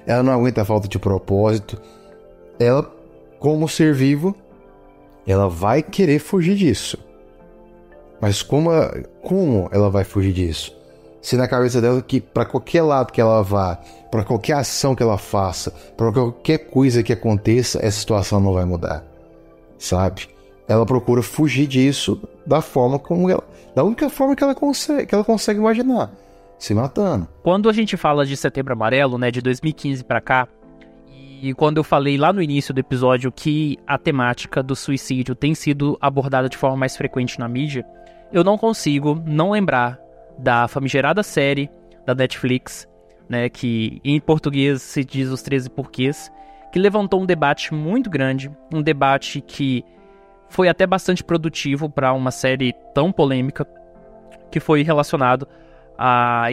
ela 0.07 0.23
não 0.23 0.33
aguenta 0.33 0.63
a 0.63 0.65
falta 0.65 0.89
de 0.89 0.99
propósito. 0.99 1.81
Ela, 2.59 2.91
como 3.39 3.69
ser 3.69 3.95
vivo, 3.95 4.35
ela 5.27 5.49
vai 5.49 5.83
querer 5.83 6.19
fugir 6.19 6.57
disso. 6.57 6.99
Mas 8.21 8.43
como, 8.43 8.71
como 9.23 9.69
ela 9.73 9.91
vai 9.91 10.05
fugir 10.05 10.33
disso? 10.33 10.77
Se 11.21 11.37
na 11.37 11.47
cabeça 11.47 11.81
dela 11.81 12.03
que 12.03 12.21
para 12.21 12.45
qualquer 12.45 12.83
lado 12.83 13.13
que 13.13 13.21
ela 13.21 13.43
vá, 13.43 13.79
para 14.11 14.25
qualquer 14.25 14.55
ação 14.55 14.95
que 14.95 15.03
ela 15.03 15.19
faça, 15.19 15.71
para 15.97 16.13
qualquer 16.13 16.59
coisa 16.59 17.03
que 17.03 17.13
aconteça, 17.13 17.79
essa 17.79 18.01
situação 18.01 18.41
não 18.41 18.53
vai 18.53 18.65
mudar. 18.65 19.05
Sabe? 19.79 20.29
Ela 20.69 20.85
procura 20.85 21.23
fugir 21.23 21.67
disso 21.67 22.21
da 22.47 22.61
forma 22.61 22.99
como 22.99 23.31
ela, 23.31 23.45
da 23.75 23.85
única 23.85 24.09
forma 24.09 24.35
que 24.35 24.43
ela 24.43 24.55
consegue, 24.55 25.07
que 25.07 25.15
ela 25.15 25.25
consegue 25.25 25.59
imaginar, 25.59 26.11
se 26.59 26.75
matando. 26.75 27.29
Quando 27.43 27.69
a 27.69 27.73
gente 27.73 27.97
fala 27.97 28.25
de 28.27 28.37
Setembro 28.37 28.73
Amarelo, 28.73 29.19
né, 29.19 29.31
de 29.31 29.41
2015 29.41 30.05
para 30.05 30.21
cá, 30.21 30.49
e 31.41 31.53
quando 31.55 31.79
eu 31.79 31.85
falei 31.85 32.17
lá 32.17 32.33
no 32.33 32.41
início 32.41 32.73
do 32.73 32.79
episódio 32.79 33.33
que 33.33 33.77
a 33.87 33.99
temática 33.99 34.63
do 34.63 34.77
suicídio 34.77 35.35
tem 35.35 35.55
sido 35.55 35.99
abordada 36.01 36.49
de 36.49 36.57
forma 36.57 36.77
mais 36.77 36.97
frequente 36.97 37.39
na 37.39 37.49
mídia, 37.49 37.85
eu 38.33 38.45
não 38.45 38.57
consigo 38.57 39.21
não 39.27 39.51
lembrar 39.51 39.99
da 40.39 40.69
famigerada 40.69 41.23
série 41.23 41.69
da 42.07 42.15
Netflix 42.15 42.87
né, 43.33 43.49
que 43.49 43.99
em 44.05 44.21
português 44.21 44.83
se 44.83 45.03
diz 45.03 45.31
Os 45.31 45.41
13 45.41 45.71
Porquês, 45.71 46.31
que 46.71 46.79
levantou 46.79 47.23
um 47.23 47.25
debate 47.25 47.73
muito 47.73 48.11
grande, 48.11 48.51
um 48.73 48.83
debate 48.83 49.41
que 49.41 49.83
foi 50.53 50.69
até 50.69 50.87
bastante 50.87 51.25
produtivo 51.25 51.89
para 51.89 52.13
uma 52.13 52.31
série 52.31 52.75
tão 52.95 53.11
polêmica, 53.11 53.67
que 54.51 54.61
foi 54.61 54.83
relacionado 54.83 55.49
à 55.99 56.49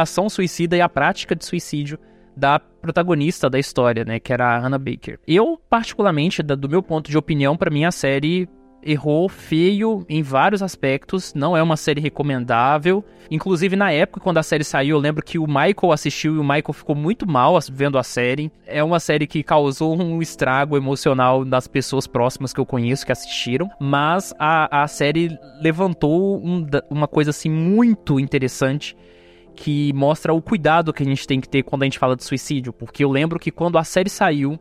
ação 0.00 0.28
suicida 0.28 0.76
e 0.76 0.80
à 0.82 0.88
prática 0.88 1.34
de 1.34 1.44
suicídio 1.44 1.98
da 2.36 2.58
protagonista 2.58 3.48
da 3.48 3.58
história, 3.58 4.04
né, 4.04 4.20
que 4.20 4.32
era 4.32 4.54
a 4.54 4.58
Hannah 4.58 4.78
Baker. 4.78 5.18
Eu, 5.26 5.58
particularmente, 5.68 6.42
do 6.42 6.68
meu 6.68 6.82
ponto 6.82 7.10
de 7.10 7.16
opinião, 7.16 7.56
para 7.56 7.70
mim 7.70 7.84
a 7.84 7.90
série 7.90 8.48
errou 8.82 9.28
feio 9.28 10.04
em 10.08 10.22
vários 10.22 10.62
aspectos, 10.62 11.32
não 11.34 11.56
é 11.56 11.62
uma 11.62 11.76
série 11.76 12.00
recomendável. 12.00 13.04
Inclusive, 13.30 13.76
na 13.76 13.90
época, 13.90 14.20
quando 14.20 14.38
a 14.38 14.42
série 14.42 14.64
saiu, 14.64 14.96
eu 14.96 15.00
lembro 15.00 15.24
que 15.24 15.38
o 15.38 15.46
Michael 15.46 15.92
assistiu 15.92 16.34
e 16.34 16.38
o 16.38 16.42
Michael 16.42 16.72
ficou 16.72 16.94
muito 16.94 17.26
mal 17.26 17.58
vendo 17.70 17.96
a 17.96 18.02
série. 18.02 18.50
É 18.66 18.82
uma 18.82 19.00
série 19.00 19.26
que 19.26 19.42
causou 19.42 19.96
um 20.00 20.20
estrago 20.20 20.76
emocional 20.76 21.44
das 21.44 21.66
pessoas 21.66 22.06
próximas 22.06 22.52
que 22.52 22.60
eu 22.60 22.66
conheço 22.66 23.06
que 23.06 23.12
assistiram, 23.12 23.70
mas 23.80 24.34
a, 24.38 24.82
a 24.82 24.88
série 24.88 25.38
levantou 25.60 26.38
um, 26.44 26.66
uma 26.90 27.08
coisa 27.08 27.30
assim 27.30 27.48
muito 27.48 28.18
interessante 28.18 28.96
que 29.54 29.92
mostra 29.92 30.32
o 30.32 30.42
cuidado 30.42 30.92
que 30.92 31.02
a 31.02 31.06
gente 31.06 31.26
tem 31.26 31.40
que 31.40 31.48
ter 31.48 31.62
quando 31.62 31.82
a 31.82 31.86
gente 31.86 31.98
fala 31.98 32.16
de 32.16 32.24
suicídio, 32.24 32.72
porque 32.72 33.04
eu 33.04 33.10
lembro 33.10 33.38
que 33.38 33.50
quando 33.50 33.78
a 33.78 33.84
série 33.84 34.10
saiu, 34.10 34.58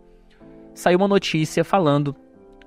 saiu 0.74 0.98
uma 0.98 1.08
notícia 1.08 1.64
falando 1.64 2.16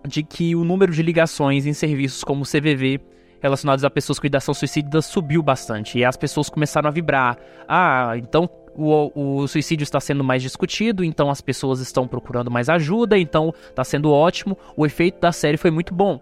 de 0.06 0.22
que 0.22 0.54
o 0.54 0.64
número 0.64 0.92
de 0.92 1.02
ligações 1.02 1.66
em 1.66 1.72
serviços 1.72 2.22
como 2.22 2.42
o 2.42 2.46
CVV 2.46 3.00
relacionados 3.40 3.84
a 3.84 3.90
pessoas 3.90 4.18
com 4.18 4.26
ideação 4.26 4.54
suicida 4.54 5.02
subiu 5.02 5.42
bastante. 5.42 5.98
E 5.98 6.04
as 6.04 6.16
pessoas 6.16 6.48
começaram 6.48 6.88
a 6.88 6.90
vibrar. 6.90 7.36
Ah, 7.68 8.14
então 8.16 8.48
o, 8.74 9.42
o, 9.42 9.46
suicídio 9.46 9.84
está 9.84 10.00
sendo 10.00 10.24
mais 10.24 10.42
discutido, 10.42 11.04
então 11.04 11.30
as 11.30 11.40
pessoas 11.40 11.80
estão 11.80 12.08
procurando 12.08 12.50
mais 12.50 12.68
ajuda, 12.68 13.18
então 13.18 13.52
está 13.68 13.84
sendo 13.84 14.10
ótimo. 14.10 14.56
O 14.76 14.86
efeito 14.86 15.20
da 15.20 15.30
série 15.30 15.56
foi 15.56 15.70
muito 15.70 15.94
bom. 15.94 16.20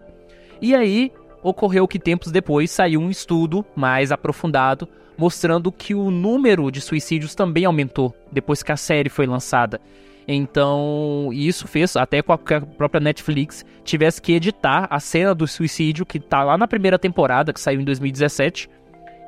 E 0.61 0.75
aí 0.75 1.11
ocorreu 1.41 1.87
que 1.87 1.99
tempos 1.99 2.31
depois 2.31 2.71
saiu 2.71 2.99
um 3.01 3.09
estudo 3.09 3.65
mais 3.75 4.11
aprofundado 4.11 4.87
mostrando 5.17 5.71
que 5.71 5.93
o 5.93 6.09
número 6.09 6.71
de 6.71 6.81
suicídios 6.81 7.35
também 7.35 7.65
aumentou 7.65 8.15
depois 8.31 8.63
que 8.63 8.71
a 8.71 8.77
série 8.77 9.09
foi 9.09 9.25
lançada. 9.25 9.79
Então, 10.27 11.29
isso 11.33 11.67
fez 11.67 11.95
até 11.95 12.21
com 12.21 12.31
a 12.31 12.37
própria 12.37 13.01
Netflix 13.01 13.65
tivesse 13.83 14.21
que 14.21 14.33
editar 14.33 14.87
a 14.89 14.99
cena 14.99 15.35
do 15.35 15.45
suicídio 15.45 16.05
que 16.05 16.19
tá 16.19 16.43
lá 16.43 16.57
na 16.57 16.67
primeira 16.67 16.97
temporada, 16.97 17.51
que 17.51 17.59
saiu 17.59 17.81
em 17.81 17.83
2017. 17.83 18.69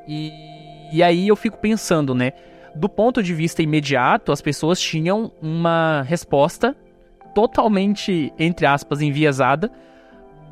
E, 0.08 0.32
e 0.92 1.02
aí 1.02 1.28
eu 1.28 1.36
fico 1.36 1.58
pensando, 1.58 2.14
né? 2.14 2.32
Do 2.74 2.88
ponto 2.88 3.22
de 3.22 3.34
vista 3.34 3.62
imediato, 3.62 4.32
as 4.32 4.40
pessoas 4.40 4.80
tinham 4.80 5.32
uma 5.40 6.02
resposta 6.02 6.74
totalmente, 7.34 8.32
entre 8.38 8.64
aspas, 8.64 9.02
enviesada 9.02 9.70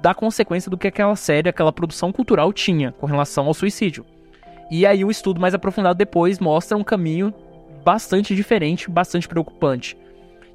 da 0.02 0.14
consequência 0.14 0.70
do 0.70 0.76
que 0.76 0.88
aquela 0.88 1.16
série, 1.16 1.48
aquela 1.48 1.72
produção 1.72 2.12
cultural 2.12 2.52
tinha 2.52 2.92
com 2.92 3.06
relação 3.06 3.46
ao 3.46 3.54
suicídio. 3.54 4.04
E 4.70 4.84
aí 4.84 5.02
o 5.04 5.10
estudo 5.10 5.40
mais 5.40 5.54
aprofundado 5.54 5.96
depois 5.96 6.38
mostra 6.38 6.76
um 6.76 6.84
caminho 6.84 7.32
bastante 7.82 8.34
diferente, 8.34 8.90
bastante 8.90 9.26
preocupante. 9.26 9.96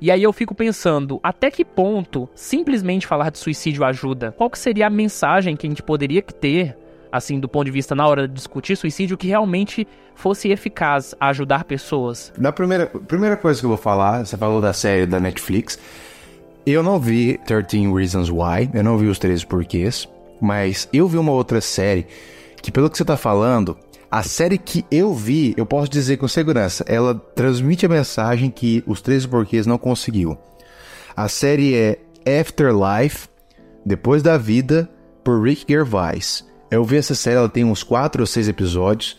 E 0.02 0.10
aí 0.10 0.24
eu 0.24 0.32
fico 0.32 0.56
pensando, 0.56 1.20
até 1.22 1.52
que 1.52 1.66
ponto 1.66 2.30
simplesmente 2.34 3.06
falar 3.06 3.30
de 3.30 3.38
suicídio 3.38 3.84
ajuda? 3.84 4.34
Qual 4.38 4.50
que 4.50 4.58
seria 4.58 4.88
a 4.88 4.90
mensagem 4.90 5.58
que 5.58 5.68
a 5.68 5.70
gente 5.70 5.84
poderia 5.84 6.22
ter, 6.22 6.78
assim, 7.12 7.38
do 7.38 7.50
ponto 7.50 7.66
de 7.66 7.72
vista 7.72 7.94
na 7.94 8.08
hora 8.08 8.26
de 8.26 8.34
discutir 8.34 8.78
suicídio, 8.78 9.18
que 9.18 9.28
realmente 9.28 9.86
fosse 10.16 10.50
eficaz 10.50 11.14
a 11.20 11.28
ajudar 11.28 11.66
pessoas? 11.66 12.32
Na 12.38 12.52
primeira, 12.54 12.88
primeira 12.88 13.36
coisa 13.36 13.60
que 13.60 13.66
eu 13.66 13.70
vou 13.70 13.78
falar, 13.78 14.26
você 14.26 14.38
falou 14.38 14.62
da 14.62 14.72
série 14.72 15.06
da 15.06 15.20
Netflix. 15.20 15.78
Eu 16.66 16.82
não 16.82 16.98
vi 16.98 17.38
13 17.46 17.92
Reasons 17.94 18.30
Why, 18.30 18.70
eu 18.74 18.84
não 18.84 18.98
vi 18.98 19.08
os 19.08 19.20
13 19.20 19.46
porquês, 19.46 20.08
mas 20.40 20.88
eu 20.94 21.10
vi 21.10 21.18
uma 21.18 21.34
outra 21.34 21.60
série 21.60 22.08
que, 22.62 22.72
pelo 22.72 22.90
que 22.90 22.98
você 22.98 23.04
tá 23.04 23.18
falando, 23.18 23.78
a 24.12 24.24
série 24.24 24.58
que 24.58 24.84
eu 24.90 25.14
vi, 25.14 25.54
eu 25.56 25.66
posso 25.66 25.90
dizer 25.90 26.18
com 26.18 26.28
segurança, 26.28 26.84
ela 26.88 27.14
transmite 27.14 27.86
a 27.86 27.90
mensagem 27.90 28.50
que 28.50 28.84
os 28.88 29.02
Três 29.02 29.26
Porquês 29.26 29.68
não 29.68 29.78
conseguiu. 29.78 30.38
A 31.16 31.28
série 31.28 31.76
é 31.76 32.00
Afterlife, 32.40 33.28
Depois 33.86 34.24
da 34.24 34.38
Vida, 34.38 34.90
por 35.24 35.44
Rick 35.44 35.66
Gervais. 35.68 36.44
Eu 36.72 36.84
vi 36.84 36.98
essa 36.98 37.14
série, 37.14 37.38
ela 37.38 37.50
tem 37.50 37.64
uns 37.64 37.84
4 37.84 38.22
ou 38.22 38.28
6 38.28 38.48
episódios. 38.48 39.18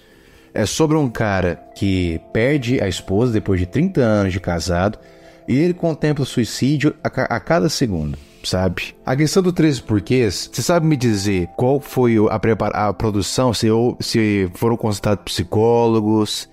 É 0.53 0.67
sobre 0.67 0.97
um 0.97 1.09
cara 1.09 1.63
que 1.77 2.21
perde 2.33 2.81
a 2.81 2.89
esposa 2.89 3.33
depois 3.33 3.61
de 3.61 3.67
30 3.67 4.01
anos 4.01 4.33
de 4.33 4.41
casado 4.41 4.99
e 5.47 5.57
ele 5.57 5.75
contempla 5.75 6.25
o 6.25 6.27
suicídio 6.27 6.95
a, 7.05 7.09
a 7.09 7.39
cada 7.39 7.69
segundo 7.69 8.19
sabe? 8.45 8.95
A 9.05 9.17
questão 9.17 9.43
do 9.43 9.53
13 9.53 9.83
porquês, 9.83 10.51
você 10.53 10.63
sabe 10.63 10.87
me 10.87 10.97
dizer 10.97 11.49
qual 11.57 11.81
foi 11.81 12.17
a, 12.29 12.87
a 12.87 12.93
produção? 12.93 13.53
Se, 13.53 13.71
ou, 13.71 13.97
se 14.01 14.51
foram 14.55 14.77
consultados 14.77 15.25
psicólogos, 15.25 16.49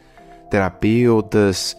terapeutas, 0.50 1.76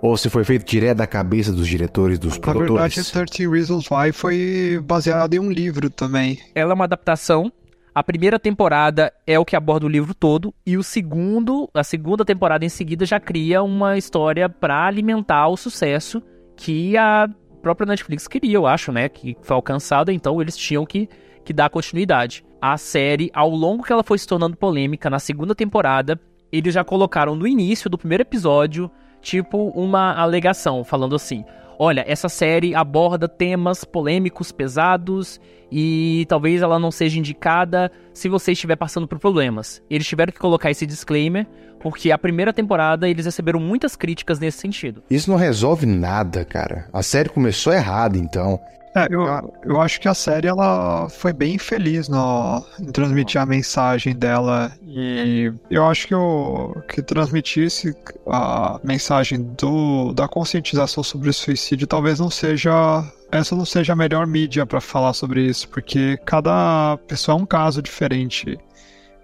ou 0.00 0.16
se 0.16 0.28
foi 0.28 0.44
feito 0.44 0.64
direto 0.64 0.98
da 0.98 1.06
cabeça 1.06 1.52
dos 1.52 1.68
diretores, 1.68 2.18
dos 2.18 2.34
Na 2.34 2.40
produtores? 2.40 2.96
Na 2.96 3.02
verdade, 3.02 3.32
13 3.32 3.48
Reasons 3.48 3.90
Why 3.90 4.12
foi 4.12 4.80
baseado 4.84 5.34
em 5.34 5.38
um 5.38 5.50
livro 5.50 5.88
também. 5.90 6.38
Ela 6.54 6.72
é 6.72 6.74
uma 6.74 6.84
adaptação 6.84 7.52
a 7.94 8.02
primeira 8.02 8.38
temporada 8.38 9.12
é 9.26 9.38
o 9.38 9.44
que 9.44 9.54
aborda 9.54 9.84
o 9.84 9.88
livro 9.88 10.14
todo 10.14 10.54
e 10.64 10.78
o 10.78 10.82
segundo, 10.82 11.68
a 11.74 11.84
segunda 11.84 12.24
temporada 12.24 12.64
em 12.64 12.68
seguida 12.70 13.04
já 13.04 13.20
cria 13.20 13.62
uma 13.62 13.98
história 13.98 14.48
para 14.48 14.86
alimentar 14.86 15.48
o 15.48 15.58
sucesso 15.58 16.22
que 16.56 16.96
a 16.96 17.28
própria 17.62 17.86
Netflix 17.86 18.26
queria, 18.26 18.56
eu 18.56 18.66
acho, 18.66 18.92
né, 18.92 19.08
que 19.08 19.36
foi 19.40 19.54
alcançada, 19.54 20.12
então 20.12 20.40
eles 20.42 20.56
tinham 20.56 20.84
que, 20.84 21.08
que 21.44 21.52
dar 21.52 21.70
continuidade. 21.70 22.44
A 22.60 22.76
série, 22.76 23.30
ao 23.32 23.48
longo 23.48 23.84
que 23.84 23.92
ela 23.92 24.02
foi 24.02 24.18
se 24.18 24.26
tornando 24.26 24.56
polêmica 24.56 25.08
na 25.08 25.18
segunda 25.18 25.54
temporada, 25.54 26.20
eles 26.50 26.74
já 26.74 26.84
colocaram 26.84 27.34
no 27.34 27.46
início 27.46 27.88
do 27.88 27.96
primeiro 27.96 28.22
episódio, 28.22 28.90
tipo, 29.20 29.68
uma 29.68 30.12
alegação, 30.14 30.84
falando 30.84 31.14
assim: 31.14 31.44
olha, 31.82 32.04
essa 32.06 32.28
série 32.28 32.76
aborda 32.76 33.26
temas 33.26 33.84
polêmicos, 33.84 34.52
pesados 34.52 35.40
e 35.68 36.24
talvez 36.28 36.62
ela 36.62 36.78
não 36.78 36.92
seja 36.92 37.18
indicada 37.18 37.90
se 38.14 38.28
você 38.28 38.52
estiver 38.52 38.76
passando 38.76 39.08
por 39.08 39.18
problemas. 39.18 39.82
Eles 39.90 40.06
tiveram 40.06 40.32
que 40.32 40.38
colocar 40.38 40.70
esse 40.70 40.86
disclaimer 40.86 41.44
porque 41.80 42.12
a 42.12 42.18
primeira 42.18 42.52
temporada 42.52 43.08
eles 43.08 43.26
receberam 43.26 43.58
muitas 43.58 43.96
críticas 43.96 44.38
nesse 44.38 44.58
sentido. 44.58 45.02
Isso 45.10 45.28
não 45.28 45.36
resolve 45.36 45.84
nada, 45.84 46.44
cara. 46.44 46.88
A 46.92 47.02
série 47.02 47.28
começou 47.28 47.72
errada, 47.72 48.16
então. 48.16 48.60
É, 48.94 49.06
eu, 49.10 49.22
eu 49.64 49.80
acho 49.80 49.98
que 50.00 50.06
a 50.06 50.14
série 50.14 50.46
ela 50.46 51.08
foi 51.08 51.32
bem 51.32 51.56
feliz 51.56 52.08
no, 52.08 52.62
em 52.78 52.92
transmitir 52.92 53.40
a 53.40 53.46
mensagem 53.46 54.14
dela 54.14 54.70
e 54.86 55.50
eu 55.70 55.86
acho 55.86 56.06
que 56.06 56.14
o 56.14 56.74
que 56.86 57.00
transmitisse 57.00 57.96
a 58.26 58.78
mensagem 58.84 59.42
do, 59.58 60.12
da 60.12 60.28
conscientização 60.28 61.02
sobre 61.02 61.30
o 61.30 61.32
suicídio 61.32 61.86
talvez 61.86 62.20
não 62.20 62.28
seja 62.28 63.02
essa 63.32 63.56
não 63.56 63.64
seja 63.64 63.94
a 63.94 63.96
melhor 63.96 64.26
mídia 64.26 64.66
para 64.66 64.78
falar 64.78 65.14
sobre 65.14 65.46
isso, 65.46 65.66
porque 65.70 66.18
cada 66.26 66.98
pessoa 67.08 67.38
é 67.38 67.42
um 67.42 67.46
caso 67.46 67.80
diferente. 67.80 68.58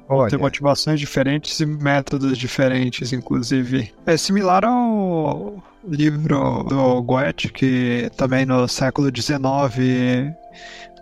Olha. 0.09 0.31
Tem 0.31 0.39
motivações 0.39 0.99
diferentes 0.99 1.61
e 1.61 1.67
métodos 1.67 2.39
diferentes, 2.39 3.13
inclusive. 3.13 3.93
É 4.07 4.17
similar 4.17 4.65
ao 4.65 5.63
livro 5.87 6.65
do 6.65 7.03
Goethe, 7.03 7.53
que 7.53 8.11
também 8.17 8.47
no 8.47 8.67
século 8.67 9.11
XIX 9.15 10.35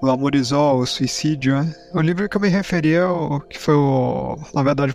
glamorizou 0.01 0.81
o 0.81 0.87
suicídio. 0.87 1.63
Né? 1.63 1.75
O 1.95 2.01
livro 2.01 2.29
que 2.29 2.37
eu 2.37 2.41
me 2.41 2.49
referi, 2.49 2.95
que 3.49 3.59
foi, 3.59 3.75
o, 3.75 4.37
na 4.53 4.63
verdade, 4.63 4.95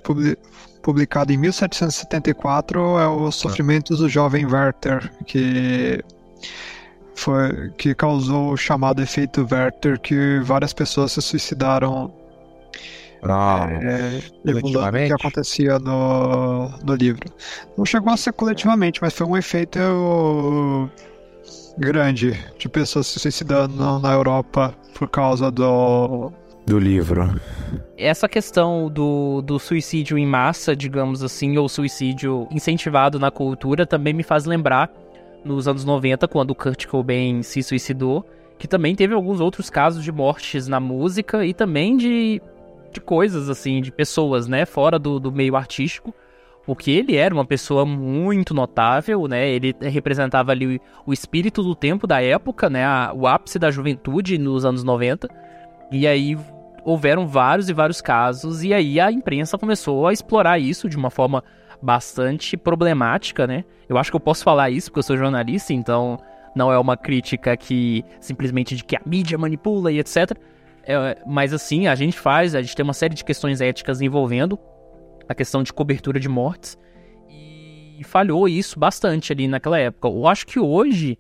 publicado 0.81 1.31
em 1.31 1.37
1774, 1.37 2.79
é 2.99 3.07
Os 3.07 3.35
Sofrimentos 3.35 3.99
do 3.99 4.09
Jovem 4.09 4.45
Werther, 4.45 5.09
que 5.25 6.03
foi 7.15 7.69
que 7.77 7.93
causou 7.95 8.51
o 8.51 8.57
chamado 8.57 9.01
efeito 9.01 9.47
Werther, 9.49 9.99
que 9.99 10.39
várias 10.43 10.73
pessoas 10.73 11.13
se 11.13 11.21
suicidaram 11.21 12.11
ah, 13.23 13.67
é, 13.69 14.21
o 14.49 15.07
que 15.07 15.13
acontecia 15.13 15.77
no, 15.77 16.69
no 16.83 16.95
livro. 16.95 17.29
Não 17.77 17.85
chegou 17.85 18.11
a 18.11 18.17
ser 18.17 18.33
coletivamente, 18.33 18.99
mas 19.01 19.13
foi 19.13 19.27
um 19.27 19.37
efeito 19.37 19.79
grande 21.77 22.37
de 22.57 22.67
pessoas 22.67 23.07
se 23.07 23.19
suicidando 23.19 23.99
na 23.99 24.13
Europa 24.13 24.73
por 24.93 25.09
causa 25.09 25.51
do. 25.51 26.31
Do 26.63 26.77
livro. 26.77 27.41
Essa 27.97 28.29
questão 28.29 28.87
do, 28.87 29.41
do 29.41 29.57
suicídio 29.57 30.15
em 30.15 30.27
massa, 30.27 30.75
digamos 30.75 31.23
assim, 31.23 31.57
ou 31.57 31.67
suicídio 31.67 32.47
incentivado 32.51 33.19
na 33.19 33.31
cultura, 33.31 33.83
também 33.83 34.13
me 34.13 34.21
faz 34.21 34.45
lembrar 34.45 34.91
nos 35.43 35.67
anos 35.67 35.83
90, 35.83 36.27
quando 36.27 36.53
Kurt 36.53 36.85
Cobain 36.85 37.41
se 37.41 37.63
suicidou, 37.63 38.23
que 38.59 38.67
também 38.67 38.95
teve 38.95 39.15
alguns 39.15 39.39
outros 39.39 39.71
casos 39.71 40.03
de 40.03 40.11
mortes 40.11 40.67
na 40.67 40.79
música 40.79 41.43
e 41.43 41.51
também 41.51 41.97
de 41.97 42.39
de 42.91 43.01
coisas, 43.01 43.49
assim, 43.49 43.81
de 43.81 43.91
pessoas, 43.91 44.47
né, 44.47 44.65
fora 44.65 44.99
do, 44.99 45.19
do 45.19 45.31
meio 45.31 45.55
artístico, 45.55 46.13
porque 46.65 46.91
ele 46.91 47.15
era 47.15 47.33
uma 47.33 47.45
pessoa 47.45 47.85
muito 47.85 48.53
notável, 48.53 49.27
né, 49.27 49.49
ele 49.49 49.75
representava 49.81 50.51
ali 50.51 50.79
o, 51.05 51.13
espírito 51.13 51.63
do 51.63 51.75
tempo 51.75 52.05
da 52.05 52.21
época, 52.21 52.69
né, 52.69 52.85
o 53.13 53.27
ápice 53.27 53.57
da 53.57 53.71
juventude 53.71 54.37
nos 54.37 54.65
anos 54.65 54.83
90, 54.83 55.27
e 55.91 56.05
aí 56.07 56.37
houveram 56.83 57.27
vários 57.27 57.69
e 57.69 57.73
vários 57.73 58.01
casos, 58.01 58.63
e 58.63 58.73
aí 58.73 58.99
a 58.99 59.11
imprensa 59.11 59.57
começou 59.57 60.07
a 60.07 60.13
explorar 60.13 60.59
isso 60.59 60.87
de 60.89 60.97
uma 60.97 61.09
forma 61.09 61.43
bastante 61.81 62.55
problemática, 62.55 63.47
né, 63.47 63.63
eu 63.89 63.97
acho 63.97 64.11
que 64.11 64.15
eu 64.15 64.21
posso 64.21 64.43
falar 64.43 64.69
isso 64.69 64.89
porque 64.89 64.99
eu 64.99 65.03
sou 65.03 65.17
jornalista, 65.17 65.73
então 65.73 66.19
não 66.55 66.71
é 66.71 66.77
uma 66.77 66.97
crítica 66.97 67.55
que 67.55 68.03
simplesmente 68.19 68.75
de 68.75 68.83
que 68.83 68.95
a 68.95 69.01
mídia 69.05 69.37
manipula 69.37 69.91
e 69.91 69.99
etc., 69.99 70.37
é, 70.83 71.21
mas 71.25 71.53
assim, 71.53 71.87
a 71.87 71.95
gente 71.95 72.17
faz, 72.19 72.55
a 72.55 72.61
gente 72.61 72.75
tem 72.75 72.83
uma 72.83 72.93
série 72.93 73.13
de 73.13 73.23
questões 73.23 73.61
éticas 73.61 74.01
envolvendo 74.01 74.59
a 75.27 75.35
questão 75.35 75.63
de 75.63 75.71
cobertura 75.71 76.19
de 76.19 76.29
mortes. 76.29 76.77
E 77.29 78.03
falhou 78.03 78.47
isso 78.47 78.79
bastante 78.79 79.31
ali 79.31 79.47
naquela 79.47 79.77
época. 79.77 80.07
Eu 80.07 80.27
acho 80.27 80.45
que 80.45 80.59
hoje, 80.59 81.17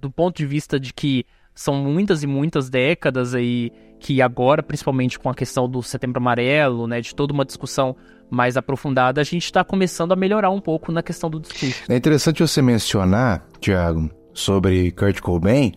do 0.00 0.10
ponto 0.10 0.36
de 0.36 0.46
vista 0.46 0.80
de 0.80 0.92
que 0.94 1.24
são 1.54 1.74
muitas 1.74 2.22
e 2.22 2.26
muitas 2.26 2.70
décadas 2.70 3.34
aí, 3.34 3.70
que 3.98 4.22
agora, 4.22 4.62
principalmente 4.62 5.18
com 5.18 5.28
a 5.28 5.34
questão 5.34 5.68
do 5.68 5.82
Setembro 5.82 6.18
Amarelo, 6.18 6.86
né, 6.86 7.00
de 7.00 7.14
toda 7.14 7.34
uma 7.34 7.44
discussão 7.44 7.94
mais 8.30 8.56
aprofundada, 8.56 9.20
a 9.20 9.24
gente 9.24 9.44
está 9.44 9.62
começando 9.62 10.12
a 10.12 10.16
melhorar 10.16 10.50
um 10.50 10.60
pouco 10.60 10.90
na 10.90 11.02
questão 11.02 11.28
do 11.28 11.38
discurso. 11.38 11.82
É 11.88 11.96
interessante 11.96 12.40
você 12.40 12.62
mencionar, 12.62 13.46
Tiago, 13.60 14.10
sobre 14.32 14.90
Kurt 14.92 15.20
Cobain, 15.20 15.72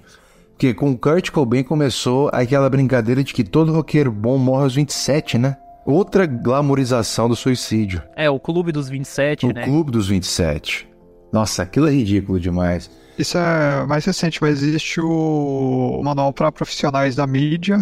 porque 0.53 0.73
com 0.73 0.95
Kurt 0.95 1.29
Cobain 1.31 1.63
começou 1.63 2.29
aquela 2.31 2.69
brincadeira 2.69 3.23
de 3.23 3.33
que 3.33 3.43
todo 3.43 3.73
roqueiro 3.73 4.11
bom 4.11 4.37
morre 4.37 4.63
aos 4.63 4.75
27, 4.75 5.37
né? 5.37 5.57
Outra 5.85 6.25
glamorização 6.25 7.27
do 7.27 7.35
suicídio. 7.35 8.01
É, 8.15 8.29
o 8.29 8.39
Clube 8.39 8.71
dos 8.71 8.87
27, 8.87 9.45
o 9.45 9.51
né? 9.51 9.63
O 9.63 9.65
Clube 9.65 9.91
dos 9.91 10.07
27. 10.07 10.87
Nossa, 11.33 11.63
aquilo 11.63 11.87
é 11.87 11.91
ridículo 11.91 12.39
demais. 12.39 12.89
Isso 13.17 13.37
é 13.37 13.85
mais 13.85 14.05
recente, 14.05 14.41
mas 14.41 14.63
existe 14.63 15.01
o 15.01 16.01
Manual 16.03 16.31
para 16.31 16.51
Profissionais 16.51 17.15
da 17.15 17.27
Mídia, 17.27 17.77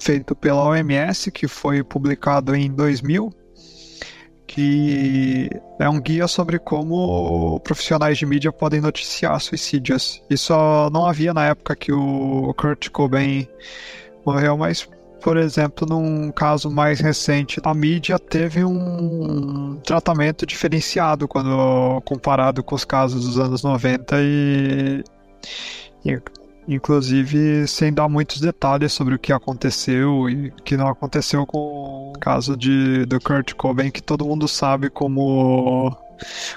feito 0.00 0.34
pela 0.34 0.64
OMS, 0.64 1.30
que 1.30 1.46
foi 1.46 1.84
publicado 1.84 2.54
em 2.54 2.70
2000 2.70 3.30
que 4.48 5.50
é 5.78 5.88
um 5.88 6.00
guia 6.00 6.26
sobre 6.26 6.58
como 6.58 7.60
profissionais 7.60 8.18
de 8.18 8.26
mídia 8.26 8.50
podem 8.50 8.80
noticiar 8.80 9.38
suicídios. 9.40 10.22
Isso 10.28 10.52
não 10.90 11.06
havia 11.06 11.32
na 11.34 11.44
época 11.46 11.76
que 11.76 11.92
o 11.92 12.52
Kurt 12.54 12.88
Cobain 12.88 13.46
morreu, 14.24 14.56
mas 14.56 14.88
por 15.20 15.36
exemplo, 15.36 15.86
num 15.86 16.30
caso 16.30 16.70
mais 16.70 17.00
recente, 17.00 17.60
a 17.64 17.74
mídia 17.74 18.18
teve 18.18 18.64
um 18.64 19.76
tratamento 19.84 20.46
diferenciado 20.46 21.26
quando 21.26 22.00
comparado 22.04 22.62
com 22.62 22.74
os 22.74 22.84
casos 22.84 23.24
dos 23.24 23.38
anos 23.38 23.62
90 23.62 24.16
e, 24.20 25.04
e 26.04 26.20
inclusive 26.68 27.66
sem 27.66 27.92
dar 27.92 28.08
muitos 28.08 28.40
detalhes 28.40 28.92
sobre 28.92 29.14
o 29.14 29.18
que 29.18 29.32
aconteceu 29.32 30.28
e 30.28 30.52
que 30.64 30.76
não 30.76 30.86
aconteceu 30.86 31.46
com 31.46 32.12
o 32.14 32.18
caso 32.20 32.56
de, 32.56 33.06
do 33.06 33.18
Kurt 33.20 33.54
Cobain, 33.54 33.90
que 33.90 34.02
todo 34.02 34.26
mundo 34.26 34.46
sabe 34.46 34.90
como 34.90 35.96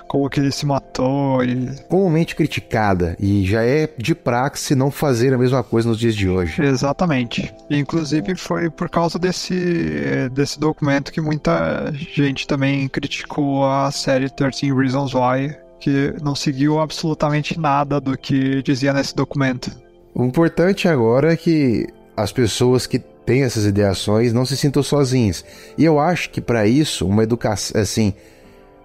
como 0.08 0.28
que 0.28 0.39
ele 0.39 0.52
se 0.52 0.65
matou 0.65 1.43
e... 1.43 1.67
comumente 1.88 2.36
criticada 2.36 3.15
e 3.19 3.45
já 3.45 3.63
é 3.63 3.88
de 3.95 4.15
praxe 4.15 4.74
não 4.74 4.89
fazer 4.89 5.34
a 5.34 5.38
mesma 5.38 5.63
coisa 5.63 5.88
nos 5.88 6.00
dias 6.00 6.15
de 6.15 6.28
hoje. 6.28 6.62
Exatamente. 6.63 7.54
Inclusive 7.69 8.36
foi 8.36 8.69
por 8.71 8.89
causa 8.89 9.19
desse 9.19 10.30
desse 10.34 10.60
documento 10.60 11.12
que 11.12 11.21
muita 11.21 11.91
gente 11.93 12.47
também 12.47 12.88
criticou 12.88 13.65
a 13.65 13.91
série 13.91 14.30
13 14.30 14.74
Reasons 14.74 15.13
Why, 15.13 15.56
que 15.80 16.13
não 16.21 16.36
seguiu 16.36 16.80
absolutamente 16.80 17.60
nada 17.60 18.00
do 18.00 18.17
que 18.17 18.62
dizia 18.63 18.93
nesse 18.93 19.15
documento. 19.15 19.71
O 20.13 20.24
importante 20.24 20.88
agora 20.88 21.34
é 21.34 21.38
que 21.38 21.88
as 22.15 22.32
pessoas 22.32 22.86
que 22.86 23.00
têm 23.00 23.43
essas 23.43 23.65
ideações 23.65 24.34
não 24.34 24.45
se 24.45 24.58
sintam 24.58 24.84
sozinhas. 24.84 25.45
E 25.78 25.86
eu 25.86 26.00
acho 26.00 26.30
que 26.30 26.41
para 26.41 26.67
isso, 26.67 27.08
uma 27.08 27.24
educação, 27.24 27.80
assim, 27.80 28.13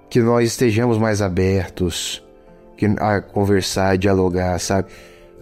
que 0.09 0.21
nós 0.21 0.49
estejamos 0.49 0.99
mais 0.99 1.21
abertos 1.21 2.25
que, 2.77 2.87
a 2.99 3.21
conversar, 3.21 3.91
a 3.91 3.97
dialogar, 3.97 4.59
sabe? 4.61 4.89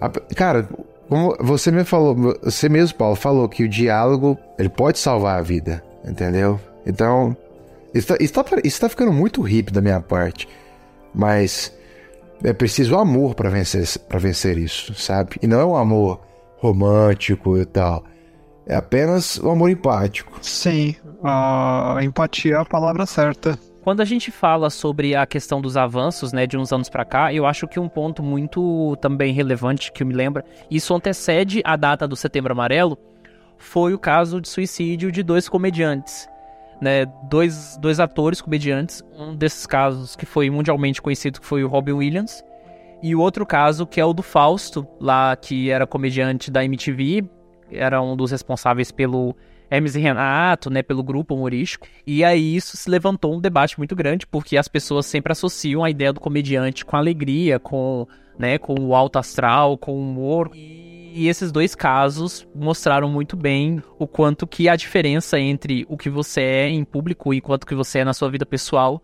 A, 0.01 0.09
cara, 0.35 0.69
como 1.09 1.37
você 1.41 1.71
me 1.71 1.85
falou, 1.85 2.17
você 2.43 2.69
mesmo, 2.69 2.97
Paulo, 2.97 3.17
falou 3.17 3.49
que 3.49 3.65
o 3.65 3.69
diálogo 3.69 4.39
ele 4.59 4.69
pode 4.69 4.99
salvar 4.99 5.39
a 5.39 5.43
vida, 5.43 5.83
entendeu? 6.05 6.59
Então, 6.87 7.37
Isso 7.93 8.09
tá, 8.09 8.17
tá, 8.45 8.57
tá 8.81 8.89
ficando 8.89 9.13
muito 9.13 9.41
hippie 9.43 9.73
da 9.73 9.81
minha 9.81 10.01
parte. 10.01 10.49
Mas 11.15 11.73
é 12.45 12.53
preciso 12.53 12.97
amor 12.97 13.35
para 13.35 13.49
vencer, 13.49 13.99
pra 14.01 14.19
vencer 14.19 14.59
isso, 14.59 14.95
sabe? 14.95 15.37
E 15.43 15.47
não 15.47 15.61
é 15.61 15.65
um 15.65 15.77
amor 15.77 16.21
romântico 16.59 17.57
e 17.59 17.65
tal. 17.65 18.05
É 18.67 18.77
apenas 18.77 19.39
o 19.39 19.49
um 19.49 19.53
amor 19.53 19.71
empático. 19.71 20.39
Sim, 20.43 20.95
a 21.23 21.99
empatia 22.03 22.57
é 22.57 22.59
a 22.59 22.65
palavra 22.65 23.07
certa. 23.07 23.59
Quando 23.83 24.01
a 24.01 24.05
gente 24.05 24.31
fala 24.31 24.71
sobre 24.71 25.15
a 25.15 25.27
questão 25.27 25.61
dos 25.61 25.77
avanços, 25.77 26.33
né, 26.33 26.47
de 26.47 26.57
uns 26.57 26.73
anos 26.73 26.89
para 26.89 27.05
cá, 27.05 27.35
eu 27.35 27.45
acho 27.45 27.69
que 27.69 27.79
um 27.79 27.89
ponto 27.89 28.23
muito 28.23 28.97
também 29.01 29.35
relevante 29.35 29.93
que 29.93 30.05
me 30.05 30.15
lembra, 30.15 30.43
isso 30.71 30.95
antecede 30.95 31.61
a 31.65 31.77
data 31.77 32.09
do 32.09 32.17
Setembro 32.17 32.53
Amarelo, 32.53 32.99
foi 33.59 33.93
o 33.93 33.99
caso 33.99 34.41
de 34.41 34.49
suicídio 34.49 35.13
de 35.13 35.23
dois 35.23 35.51
comediantes, 35.51 36.27
né, 36.81 37.07
dois, 37.29 37.77
dois 37.81 38.01
atores 38.01 38.41
comediantes, 38.41 39.03
um 39.19 39.35
desses 39.35 39.67
casos 39.67 40.17
que 40.17 40.27
foi 40.27 40.51
mundialmente 40.51 41.01
conhecido 41.01 41.41
que 41.41 41.47
foi 41.47 41.65
o 41.65 41.69
Robin 41.69 41.93
Williams, 41.93 42.45
e 43.03 43.15
o 43.15 43.21
outro 43.21 43.45
caso 43.45 43.87
que 43.87 44.01
é 44.01 44.05
o 44.05 44.13
do 44.13 44.23
Fausto, 44.23 44.87
lá 45.01 45.37
que 45.37 45.71
era 45.71 45.87
comediante 45.87 46.51
da 46.51 46.65
MTV, 46.65 47.25
era 47.71 48.01
um 48.01 48.17
dos 48.17 48.31
responsáveis 48.31 48.91
pelo 48.91 49.37
Hermes 49.71 49.95
e 49.95 50.01
Renato, 50.01 50.71
né, 50.71 50.83
pelo 50.83 51.03
grupo 51.03 51.35
humorístico. 51.35 51.87
E 52.07 52.25
aí 52.25 52.57
isso 52.57 52.77
se 52.77 52.89
levantou 52.89 53.35
um 53.35 53.41
debate 53.41 53.77
muito 53.77 53.95
grande, 53.97 54.27
porque 54.27 54.57
as 54.57 54.69
pessoas 54.69 55.07
sempre 55.07 55.33
associam 55.33 55.85
a 55.85 55.91
ideia 55.91 56.13
do 56.13 56.21
comediante 56.21 56.85
com 56.85 56.97
alegria, 56.97 57.59
com, 57.59 58.07
né, 58.39 58.57
com 58.59 58.75
o 58.75 58.95
alto 58.95 59.19
astral, 59.19 59.77
com 59.77 59.93
o 59.93 60.01
humor. 60.01 60.51
E 60.55 60.94
esses 61.15 61.53
dois 61.53 61.75
casos 61.75 62.47
mostraram 62.55 63.09
muito 63.09 63.37
bem 63.37 63.83
o 63.99 64.07
quanto 64.07 64.47
que 64.47 64.69
a 64.69 64.75
diferença 64.75 65.39
entre 65.39 65.87
o 65.89 65.97
que 65.97 66.11
você 66.11 66.41
é 66.41 66.69
em 66.69 66.85
público 66.85 67.33
e 67.33 67.41
quanto 67.41 67.67
que 67.67 67.75
você 67.75 68.01
é 68.01 68.05
na 68.05 68.13
sua 68.13 68.29
vida 68.31 68.45
pessoal 68.45 69.01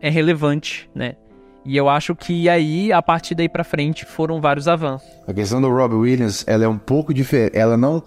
é 0.00 0.08
relevante, 0.08 0.88
né? 0.94 1.16
E 1.64 1.76
eu 1.76 1.88
acho 1.88 2.14
que 2.14 2.48
aí, 2.48 2.92
a 2.92 3.00
partir 3.00 3.34
daí 3.34 3.48
para 3.48 3.62
frente, 3.62 4.04
foram 4.04 4.40
vários 4.40 4.66
avanços. 4.66 5.08
A 5.26 5.32
questão 5.32 5.60
do 5.60 5.68
Robbie 5.68 5.94
Williams, 5.94 6.44
ela 6.46 6.64
é 6.64 6.68
um 6.68 6.78
pouco 6.78 7.14
diferente. 7.14 7.56
Ela 7.56 7.76
não 7.76 8.02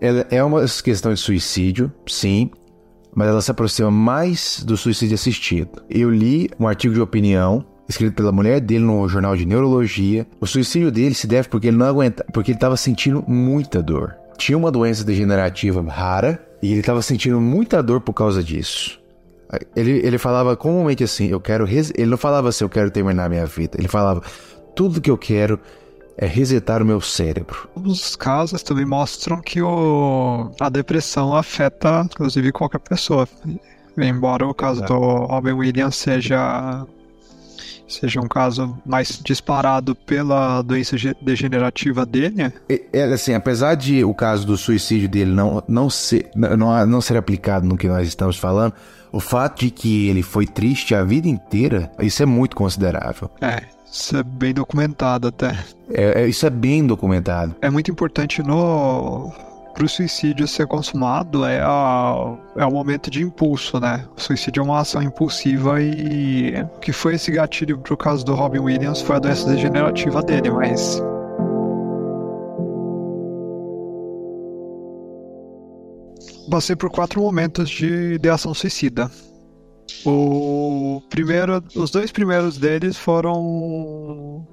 ela 0.00 0.26
é 0.30 0.42
uma 0.42 0.64
questão 0.82 1.14
de 1.14 1.20
suicídio, 1.20 1.92
sim, 2.08 2.50
mas 3.14 3.28
ela 3.28 3.40
se 3.40 3.52
aproxima 3.52 3.88
mais 3.88 4.62
do 4.66 4.76
suicídio 4.76 5.14
assistido. 5.14 5.82
Eu 5.88 6.10
li 6.10 6.50
um 6.58 6.66
artigo 6.66 6.92
de 6.92 7.00
opinião 7.00 7.64
escrito 7.88 8.14
pela 8.14 8.32
mulher 8.32 8.60
dele 8.60 8.84
no 8.84 9.08
jornal 9.08 9.36
de 9.36 9.44
neurologia. 9.44 10.26
O 10.40 10.46
suicídio 10.46 10.90
dele 10.90 11.14
se 11.14 11.26
deve 11.26 11.48
porque 11.48 11.68
ele 11.68 11.76
não 11.76 11.86
aguenta, 11.86 12.24
porque 12.32 12.50
ele 12.50 12.56
estava 12.56 12.76
sentindo 12.76 13.24
muita 13.26 13.82
dor. 13.82 14.14
Tinha 14.36 14.56
uma 14.56 14.70
doença 14.70 15.04
degenerativa 15.04 15.82
rara 15.82 16.42
e 16.62 16.70
ele 16.70 16.80
estava 16.80 17.02
sentindo 17.02 17.40
muita 17.40 17.82
dor 17.82 18.00
por 18.00 18.12
causa 18.12 18.42
disso. 18.42 19.00
Ele, 19.76 20.00
ele 20.04 20.16
falava 20.16 20.56
comumente 20.56 21.04
assim: 21.04 21.26
Eu 21.26 21.40
quero. 21.40 21.66
Ele 21.68 22.06
não 22.06 22.16
falava 22.16 22.48
assim: 22.48 22.64
Eu 22.64 22.70
quero 22.70 22.90
terminar 22.90 23.28
minha 23.28 23.44
vida. 23.44 23.76
Ele 23.78 23.88
falava: 23.88 24.22
Tudo 24.74 25.00
que 25.00 25.10
eu 25.10 25.18
quero 25.18 25.60
é 26.16 26.26
resetar 26.26 26.82
o 26.82 26.86
meu 26.86 27.00
cérebro. 27.00 27.68
Os 27.74 28.16
casos 28.16 28.62
também 28.62 28.86
mostram 28.86 29.40
que 29.40 29.60
o, 29.60 30.50
a 30.60 30.68
depressão 30.68 31.36
afeta, 31.36 32.02
inclusive, 32.04 32.52
qualquer 32.52 32.80
pessoa. 32.80 33.28
Embora 33.98 34.46
o 34.46 34.54
caso 34.54 34.82
do 34.84 34.94
Robin 34.94 35.52
Williams 35.52 35.96
seja 35.96 36.86
seja 38.00 38.20
um 38.20 38.28
caso 38.28 38.76
mais 38.84 39.20
disparado 39.22 39.94
pela 39.94 40.62
doença 40.62 40.96
degenerativa 41.20 42.04
dele. 42.06 42.52
É, 42.68 43.04
assim, 43.04 43.34
apesar 43.34 43.74
de 43.74 44.04
o 44.04 44.14
caso 44.14 44.46
do 44.46 44.56
suicídio 44.56 45.08
dele 45.08 45.32
não, 45.32 45.62
não, 45.68 45.90
ser, 45.90 46.30
não, 46.34 46.86
não 46.86 47.00
ser 47.00 47.16
aplicado 47.16 47.66
no 47.66 47.76
que 47.76 47.88
nós 47.88 48.06
estamos 48.08 48.36
falando, 48.36 48.74
o 49.12 49.20
fato 49.20 49.60
de 49.60 49.70
que 49.70 50.08
ele 50.08 50.22
foi 50.22 50.46
triste 50.46 50.94
a 50.94 51.04
vida 51.04 51.28
inteira, 51.28 51.90
isso 52.00 52.22
é 52.22 52.26
muito 52.26 52.56
considerável. 52.56 53.30
É, 53.40 53.62
isso 53.90 54.16
é 54.16 54.22
bem 54.22 54.54
documentado 54.54 55.28
até. 55.28 55.58
É, 55.90 56.22
é, 56.22 56.28
isso 56.28 56.46
é 56.46 56.50
bem 56.50 56.86
documentado. 56.86 57.54
É 57.60 57.68
muito 57.68 57.90
importante 57.90 58.42
no 58.42 59.30
para 59.72 59.84
o 59.84 59.88
suicídio 59.88 60.46
ser 60.46 60.66
consumado 60.66 61.44
é, 61.44 61.60
a, 61.60 62.36
é 62.56 62.64
o 62.64 62.70
momento 62.70 63.10
de 63.10 63.22
impulso, 63.22 63.80
né? 63.80 64.06
O 64.16 64.20
suicídio 64.20 64.60
é 64.60 64.64
uma 64.64 64.80
ação 64.80 65.02
impulsiva 65.02 65.80
e 65.80 66.54
o 66.76 66.78
que 66.78 66.92
foi 66.92 67.14
esse 67.14 67.30
gatilho 67.30 67.78
pro 67.78 67.96
caso 67.96 68.24
do 68.24 68.34
Robin 68.34 68.60
Williams 68.60 69.00
foi 69.00 69.16
a 69.16 69.18
doença 69.18 69.48
degenerativa 69.48 70.22
dele, 70.22 70.50
mas 70.50 71.02
passei 76.50 76.76
por 76.76 76.90
quatro 76.90 77.20
momentos 77.20 77.70
de 77.70 78.14
ideação 78.14 78.52
suicida. 78.52 79.10
O 80.04 81.00
primeiro, 81.08 81.62
os 81.74 81.90
dois 81.90 82.12
primeiros 82.12 82.58
deles 82.58 82.96
foram 82.96 84.46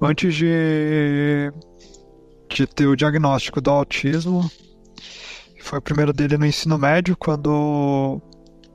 antes 0.00 0.34
de, 0.34 1.52
de 2.54 2.66
ter 2.66 2.86
o 2.86 2.96
diagnóstico 2.96 3.60
do 3.60 3.70
autismo. 3.70 4.50
Foi 5.60 5.78
o 5.78 5.82
primeiro 5.82 6.12
dele 6.12 6.36
no 6.36 6.46
ensino 6.46 6.76
médio, 6.76 7.16
quando 7.16 8.20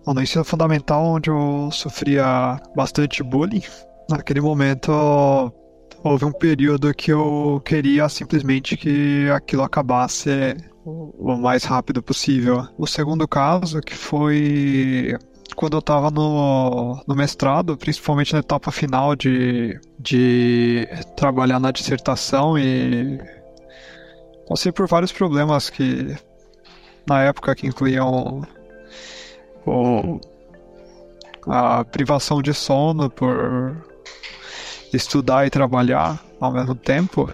no 0.06 0.22
ensino 0.22 0.44
fundamental, 0.44 1.04
onde 1.04 1.30
eu 1.30 1.70
sofria 1.72 2.60
bastante 2.76 3.22
bullying. 3.22 3.64
Naquele 4.10 4.40
momento 4.40 4.92
houve 6.04 6.26
um 6.26 6.32
período 6.32 6.94
que 6.94 7.12
eu 7.12 7.62
queria 7.66 8.08
simplesmente 8.08 8.78
que 8.78 9.30
aquilo 9.30 9.64
acabasse 9.64 10.56
o 10.86 11.36
mais 11.36 11.66
rápido 11.66 12.02
possível. 12.02 12.66
O 12.78 12.88
segundo 12.88 13.28
caso, 13.28 13.82
que 13.82 13.94
foi 13.94 15.18
quando 15.56 15.74
eu 15.74 15.80
estava 15.80 16.12
no, 16.12 17.02
no 17.06 17.16
mestrado, 17.16 17.76
principalmente 17.76 18.32
na 18.32 18.40
etapa 18.40 18.72
final 18.72 19.16
de, 19.16 19.80
de 20.00 20.88
trabalhar 21.18 21.60
na 21.60 21.72
dissertação 21.72 22.58
e 22.58 23.20
passei 24.48 24.72
por 24.72 24.88
vários 24.88 25.12
problemas 25.12 25.70
que 25.70 26.16
na 27.08 27.24
época 27.24 27.56
que 27.56 27.68
incluíam 27.68 28.42
o, 29.66 30.20
a 31.48 31.84
privação 31.86 32.42
de 32.42 32.54
sono 32.54 33.10
por 33.10 33.76
estudar 34.94 35.46
e 35.46 35.50
trabalhar 35.50 36.22
ao 36.40 36.52
mesmo 36.52 36.76
tempo 36.76 37.32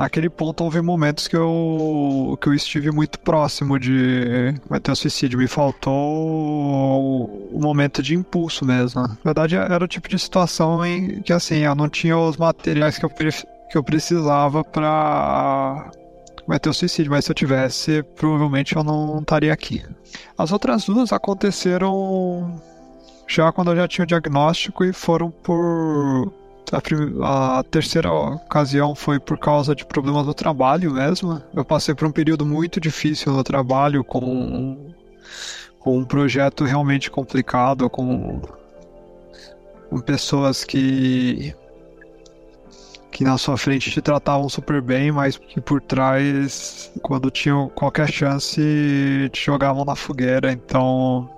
naquele 0.00 0.30
ponto 0.30 0.64
houve 0.64 0.80
momentos 0.80 1.28
que 1.28 1.36
eu, 1.36 2.38
que 2.40 2.48
eu 2.48 2.54
estive 2.54 2.90
muito 2.90 3.18
próximo 3.18 3.78
de 3.78 4.54
cometer 4.66 4.90
um 4.90 4.94
suicídio. 4.94 5.38
Me 5.38 5.46
faltou 5.46 5.92
o, 5.92 7.48
o 7.52 7.60
momento 7.60 8.02
de 8.02 8.14
impulso 8.14 8.64
mesmo. 8.64 9.02
Na 9.02 9.16
verdade, 9.22 9.56
era 9.56 9.84
o 9.84 9.88
tipo 9.88 10.08
de 10.08 10.18
situação 10.18 10.84
em 10.84 11.20
que 11.20 11.32
assim, 11.32 11.58
eu 11.58 11.74
não 11.74 11.88
tinha 11.88 12.16
os 12.16 12.38
materiais 12.38 12.98
que 12.98 13.04
eu, 13.04 13.10
que 13.10 13.76
eu 13.76 13.84
precisava 13.84 14.64
para 14.64 15.90
cometer 16.50 16.68
o 16.68 16.74
suicídio, 16.74 17.12
mas 17.12 17.24
se 17.24 17.30
eu 17.30 17.34
tivesse, 17.34 18.02
provavelmente 18.16 18.74
eu 18.74 18.82
não 18.82 19.20
estaria 19.20 19.52
aqui. 19.52 19.84
As 20.36 20.50
outras 20.50 20.84
duas 20.84 21.12
aconteceram 21.12 22.60
já 23.28 23.52
quando 23.52 23.70
eu 23.70 23.76
já 23.76 23.86
tinha 23.86 24.02
o 24.02 24.06
diagnóstico 24.06 24.84
e 24.84 24.92
foram 24.92 25.30
por 25.30 26.32
a, 27.22 27.58
a, 27.60 27.62
terceira 27.62 28.12
ocasião 28.12 28.96
foi 28.96 29.20
por 29.20 29.38
causa 29.38 29.76
de 29.76 29.86
problemas 29.86 30.26
no 30.26 30.34
trabalho 30.34 30.92
mesmo. 30.92 31.40
Eu 31.54 31.64
passei 31.64 31.94
por 31.94 32.08
um 32.08 32.12
período 32.12 32.44
muito 32.44 32.80
difícil 32.80 33.32
no 33.32 33.44
trabalho, 33.44 34.02
com, 34.02 34.92
com 35.78 35.98
um 35.98 36.04
projeto 36.04 36.64
realmente 36.64 37.12
complicado, 37.12 37.88
com, 37.88 38.40
com 39.88 40.00
pessoas 40.00 40.64
que 40.64 41.54
que 43.10 43.24
na 43.24 43.36
sua 43.38 43.56
frente 43.56 43.90
te 43.90 44.00
tratavam 44.00 44.48
super 44.48 44.80
bem, 44.80 45.10
mas 45.12 45.36
que 45.36 45.60
por 45.60 45.80
trás, 45.80 46.90
quando 47.02 47.30
tinham 47.30 47.68
qualquer 47.70 48.10
chance, 48.10 48.60
te 49.32 49.44
jogavam 49.44 49.84
na 49.84 49.96
fogueira. 49.96 50.52
Então, 50.52 51.28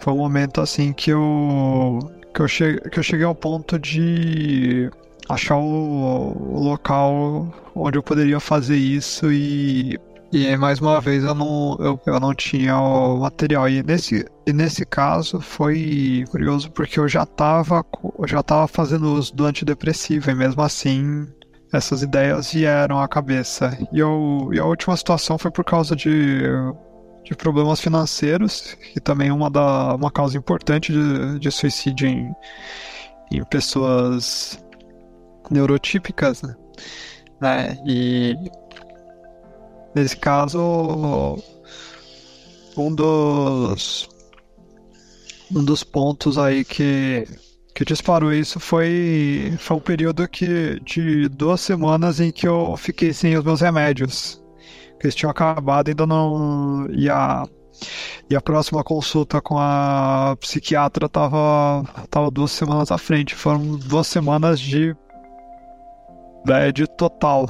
foi 0.00 0.12
um 0.12 0.18
momento 0.18 0.60
assim 0.60 0.92
que 0.92 1.10
eu 1.10 1.98
que 2.34 2.40
eu, 2.40 2.48
cheguei, 2.48 2.80
que 2.90 2.98
eu 2.98 3.02
cheguei 3.02 3.24
ao 3.24 3.34
ponto 3.34 3.78
de 3.78 4.90
achar 5.28 5.56
o, 5.56 6.36
o, 6.36 6.62
local 6.62 7.48
onde 7.74 7.96
eu 7.96 8.02
poderia 8.02 8.40
fazer 8.40 8.76
isso 8.76 9.32
e, 9.32 9.98
e 10.32 10.56
mais 10.56 10.80
uma 10.80 11.00
vez 11.00 11.22
eu 11.22 11.34
não, 11.34 11.76
eu, 11.78 12.00
eu 12.06 12.20
não 12.20 12.34
tinha 12.34 12.78
o 12.78 13.20
material. 13.20 13.68
E 13.68 13.82
nesse, 13.82 14.26
e 14.46 14.52
nesse 14.52 14.84
caso 14.84 15.40
foi 15.40 16.24
curioso 16.30 16.70
porque 16.72 16.98
eu 16.98 17.08
já 17.08 17.22
estava 17.22 17.84
eu 18.18 18.26
já 18.26 18.42
tava 18.42 18.66
fazendo 18.66 19.12
uso 19.14 19.34
do 19.34 19.44
antidepressivo 19.46 20.30
e 20.30 20.34
mesmo 20.34 20.62
assim 20.62 21.26
essas 21.72 22.02
ideias 22.02 22.52
vieram 22.52 23.00
à 23.00 23.08
cabeça. 23.08 23.76
E, 23.92 23.98
eu, 23.98 24.50
e 24.52 24.58
a 24.58 24.64
última 24.64 24.96
situação 24.96 25.38
foi 25.38 25.50
por 25.50 25.64
causa 25.64 25.94
de 25.96 26.42
de 27.24 27.34
problemas 27.34 27.80
financeiros, 27.80 28.76
que 28.92 29.00
também 29.00 29.30
é 29.30 29.32
uma, 29.32 29.50
da, 29.50 29.94
uma 29.94 30.10
causa 30.10 30.36
importante 30.36 30.92
de, 30.92 31.38
de 31.38 31.50
suicídio 31.50 32.06
em, 32.06 32.30
em 33.32 33.42
pessoas 33.44 34.62
neurotípicas, 35.50 36.42
né? 36.42 36.54
né? 37.40 37.78
E 37.86 38.36
nesse 39.94 40.16
caso, 40.16 41.38
um 42.76 42.94
dos 42.94 44.08
um 45.54 45.64
dos 45.64 45.84
pontos 45.84 46.38
aí 46.38 46.64
que, 46.64 47.26
que 47.74 47.84
disparou 47.84 48.32
isso 48.32 48.58
foi, 48.58 49.54
foi 49.58 49.76
um 49.76 49.80
período 49.80 50.26
que, 50.28 50.80
de 50.80 51.28
duas 51.28 51.60
semanas 51.60 52.20
em 52.20 52.32
que 52.32 52.46
eu 52.48 52.76
fiquei 52.76 53.12
sem 53.12 53.36
os 53.36 53.44
meus 53.44 53.60
remédios. 53.60 54.42
Que 54.98 55.06
eles 55.06 55.14
tinham 55.14 55.30
acabado, 55.30 55.88
ainda 55.88 56.06
não. 56.06 56.88
E 56.90 57.10
a, 57.10 57.46
e 58.30 58.34
a 58.34 58.40
próxima 58.40 58.82
consulta 58.82 59.40
com 59.40 59.58
a 59.58 60.36
psiquiatra 60.40 61.08
tava, 61.08 61.84
tava 62.10 62.30
duas 62.30 62.50
semanas 62.52 62.90
à 62.90 62.98
frente. 62.98 63.34
Foram 63.34 63.76
duas 63.76 64.06
semanas 64.06 64.58
de 64.58 64.96
bad 66.46 66.86
total. 66.96 67.46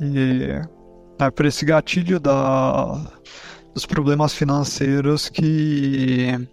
E 0.00 0.60
é 1.18 1.30
por 1.30 1.46
esse 1.46 1.64
gatilho 1.64 2.18
da, 2.18 3.00
dos 3.72 3.86
problemas 3.86 4.34
financeiros 4.34 5.28
que 5.28 6.48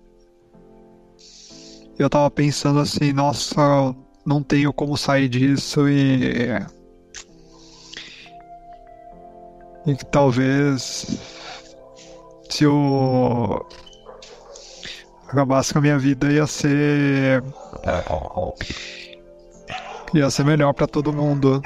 eu 1.98 2.10
tava 2.10 2.30
pensando 2.32 2.80
assim, 2.80 3.14
nossa, 3.14 3.96
não 4.26 4.42
tenho 4.42 4.74
como 4.74 4.98
sair 4.98 5.30
disso 5.30 5.88
e. 5.88 6.50
E 9.86 9.96
que 9.96 10.06
talvez 10.06 11.20
se 12.50 12.64
eu 12.64 13.66
acabasse 15.28 15.74
com 15.74 15.80
a 15.80 15.82
minha 15.82 15.98
vida 15.98 16.32
ia 16.32 16.46
ser. 16.46 17.44
ia 20.14 20.30
ser 20.30 20.44
melhor 20.46 20.74
para 20.74 20.88
todo 20.88 21.14
mundo. 21.14 21.62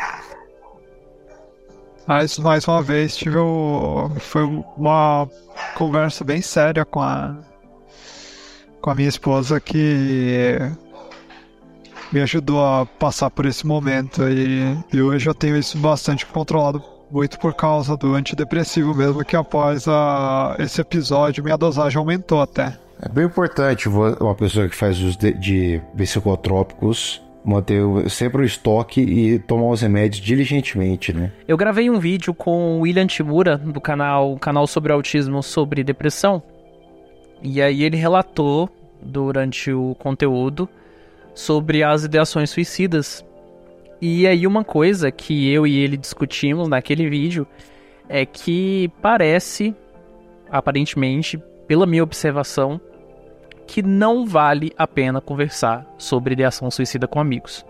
Mas 2.08 2.38
mais 2.38 2.68
uma 2.68 2.82
vez 2.82 3.16
tive 3.16 3.38
o... 3.38 4.12
foi 4.20 4.44
uma 4.78 5.28
conversa 5.76 6.24
bem 6.24 6.42
séria 6.42 6.86
com 6.86 7.02
a 7.02 7.36
com 8.82 8.92
a 8.92 8.96
minha 8.96 9.10
esposa 9.10 9.60
que 9.60 10.60
me 12.14 12.22
ajudou 12.22 12.64
a 12.64 12.86
passar 12.86 13.32
por 13.32 13.48
esse 13.48 13.66
momento 13.66 14.30
e, 14.30 14.78
e 14.94 15.02
hoje 15.02 15.28
eu 15.28 15.34
tenho 15.34 15.58
isso 15.58 15.76
bastante 15.80 16.24
controlado 16.24 16.84
muito 17.10 17.40
por 17.40 17.56
causa 17.56 17.98
do 17.98 18.14
antidepressivo 18.14 18.94
mesmo 18.94 19.26
que 19.26 19.36
após 19.36 19.88
a, 19.88 20.56
esse 20.60 20.80
episódio 20.80 21.44
minha 21.44 21.58
dosagem 21.58 21.98
aumentou 21.98 22.40
até. 22.40 22.78
É 23.02 23.10
bem 23.10 23.26
importante 23.26 23.90
uma 23.90 24.36
pessoa 24.36 24.70
que 24.70 24.76
faz 24.76 25.00
uso 25.00 25.18
de, 25.18 25.34
de 25.34 25.82
psicotrópicos 25.98 27.25
manter 27.46 27.82
sempre 28.10 28.42
o 28.42 28.46
estoque 28.46 29.02
e 29.02 29.40
tomar 29.40 29.70
os 29.70 29.82
remédios 29.82 30.22
diligentemente, 30.22 31.14
né? 31.14 31.32
Eu 31.48 31.56
gravei 31.56 31.90
um 31.90 32.00
vídeo 32.00 32.34
com 32.34 32.78
o 32.78 32.82
William 32.82 33.06
Timura, 33.06 33.58
do 33.58 33.80
canal, 33.80 34.36
canal 34.38 34.66
sobre 34.66 34.92
autismo 34.92 35.44
sobre 35.44 35.84
depressão. 35.84 36.42
E 37.42 37.62
aí 37.62 37.84
ele 37.84 37.98
relatou 37.98 38.70
durante 39.02 39.72
o 39.72 39.96
conteúdo 39.96 40.68
sobre 41.34 41.84
as 41.84 42.04
ideações 42.04 42.50
suicidas. 42.50 43.24
E 44.02 44.26
aí 44.26 44.48
uma 44.48 44.64
coisa 44.64 45.12
que 45.12 45.52
eu 45.52 45.68
e 45.68 45.78
ele 45.78 45.98
discutimos 45.98 46.68
naquele 46.68 47.08
vídeo 47.10 47.46
é 48.10 48.26
que 48.26 48.90
parece, 49.02 49.76
aparentemente, 50.50 51.38
pela 51.68 51.86
minha 51.86 52.04
observação, 52.04 52.80
que 53.68 53.82
não 53.82 54.26
vale 54.26 54.72
a 54.78 54.88
pena 54.88 55.22
conversar 55.22 55.86
sobre 55.98 56.34
ideação 56.34 56.70
suicida 56.70 57.08
com 57.08 57.20
amigos. 57.20 57.66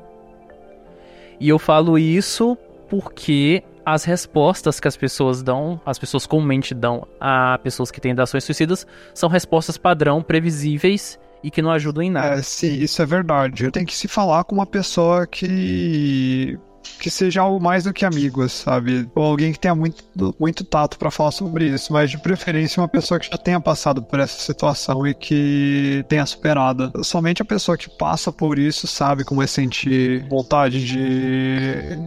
E 1.39 1.49
eu 1.49 1.59
falo 1.59 1.97
isso 1.97 2.57
porque 2.89 3.63
as 3.85 4.03
respostas 4.03 4.79
que 4.79 4.87
as 4.87 4.97
pessoas 4.97 5.43
dão, 5.43 5.79
as 5.85 5.99
pessoas 5.99 6.25
comumente 6.25 6.73
dão 6.73 7.07
a 7.19 7.59
pessoas 7.61 7.91
que 7.91 8.01
têm 8.01 8.11
ideações 8.11 8.43
suicidas, 8.43 8.87
são 9.13 9.29
respostas 9.29 9.77
padrão, 9.77 10.23
previsíveis 10.23 11.19
e 11.43 11.51
que 11.51 11.61
não 11.61 11.69
ajudam 11.69 12.01
em 12.01 12.09
nada. 12.09 12.39
É, 12.39 12.41
sim, 12.41 12.73
isso 12.73 13.01
é 13.01 13.05
verdade. 13.05 13.69
Tem 13.69 13.85
que 13.85 13.93
se 13.93 14.07
falar 14.07 14.43
com 14.45 14.55
uma 14.55 14.65
pessoa 14.65 15.27
que 15.27 16.57
que 16.99 17.09
seja 17.09 17.41
algo 17.41 17.63
mais 17.63 17.83
do 17.83 17.93
que 17.93 18.05
amigos, 18.05 18.51
sabe? 18.51 19.09
Ou 19.15 19.23
alguém 19.23 19.51
que 19.51 19.59
tenha 19.59 19.75
muito, 19.75 20.03
muito 20.39 20.63
tato 20.63 20.97
para 20.97 21.11
falar 21.11 21.31
sobre 21.31 21.67
isso, 21.67 21.91
mas 21.91 22.11
de 22.11 22.17
preferência 22.17 22.81
uma 22.81 22.87
pessoa 22.87 23.19
que 23.19 23.29
já 23.29 23.37
tenha 23.37 23.59
passado 23.59 24.01
por 24.01 24.19
essa 24.19 24.39
situação 24.39 25.05
e 25.05 25.13
que 25.13 26.05
tenha 26.07 26.25
superado. 26.25 26.91
Somente 27.03 27.41
a 27.41 27.45
pessoa 27.45 27.77
que 27.77 27.89
passa 27.89 28.31
por 28.31 28.57
isso 28.57 28.87
sabe 28.87 29.23
como 29.23 29.41
é 29.41 29.47
sentir 29.47 30.27
vontade 30.29 30.85
de, 30.85 31.97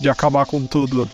de 0.00 0.08
acabar 0.08 0.46
com 0.46 0.66
tudo. 0.66 1.08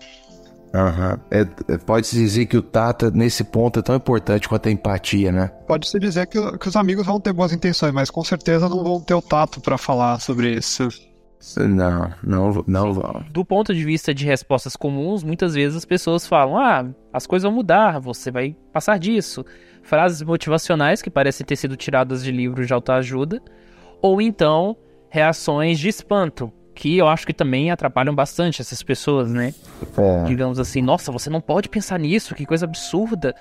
Uhum. 0.73 1.19
É, 1.29 1.77
Pode-se 1.77 2.15
dizer 2.15 2.47
que 2.47 2.57
o 2.57 2.61
tato 2.61 3.11
nesse 3.11 3.43
ponto 3.43 3.79
é 3.79 3.81
tão 3.83 3.95
importante 3.95 4.49
quanto 4.49 4.67
a 4.67 4.71
empatia, 4.71 5.31
né? 5.31 5.51
Pode-se 5.67 5.99
dizer 5.99 6.25
que, 6.25 6.57
que 6.57 6.67
os 6.67 6.75
amigos 6.75 7.05
vão 7.05 7.19
ter 7.19 7.31
boas 7.31 7.53
intenções, 7.53 7.93
mas 7.93 8.09
com 8.09 8.23
certeza 8.23 8.67
não 8.67 8.83
vão 8.83 8.99
ter 8.99 9.13
o 9.13 9.21
tato 9.21 9.61
para 9.61 9.77
falar 9.77 10.19
sobre 10.19 10.55
isso. 10.55 10.89
Não, 11.57 12.11
não, 12.23 12.63
não 12.65 12.93
vão. 12.93 13.25
Do 13.29 13.43
ponto 13.43 13.73
de 13.73 13.83
vista 13.83 14.13
de 14.13 14.25
respostas 14.25 14.75
comuns, 14.75 15.23
muitas 15.23 15.53
vezes 15.53 15.75
as 15.75 15.85
pessoas 15.85 16.25
falam: 16.25 16.57
ah, 16.57 16.85
as 17.11 17.27
coisas 17.27 17.43
vão 17.43 17.51
mudar, 17.51 17.99
você 17.99 18.31
vai 18.31 18.55
passar 18.71 18.97
disso. 18.97 19.45
Frases 19.81 20.21
motivacionais 20.21 21.01
que 21.01 21.09
parecem 21.09 21.45
ter 21.45 21.57
sido 21.57 21.75
tiradas 21.75 22.23
de 22.23 22.31
livros 22.31 22.65
de 22.65 22.73
autoajuda. 22.73 23.41
Ou 24.01 24.21
então, 24.21 24.77
reações 25.09 25.79
de 25.79 25.89
espanto, 25.89 26.51
que 26.73 26.97
eu 26.97 27.07
acho 27.07 27.27
que 27.27 27.33
também 27.33 27.69
atrapalham 27.71 28.15
bastante 28.15 28.61
essas 28.61 28.81
pessoas, 28.81 29.29
né? 29.31 29.53
É. 29.97 30.23
Digamos 30.23 30.59
assim: 30.59 30.81
nossa, 30.81 31.11
você 31.11 31.29
não 31.29 31.41
pode 31.41 31.67
pensar 31.67 31.99
nisso, 31.99 32.33
que 32.33 32.45
coisa 32.45 32.65
absurda. 32.65 33.35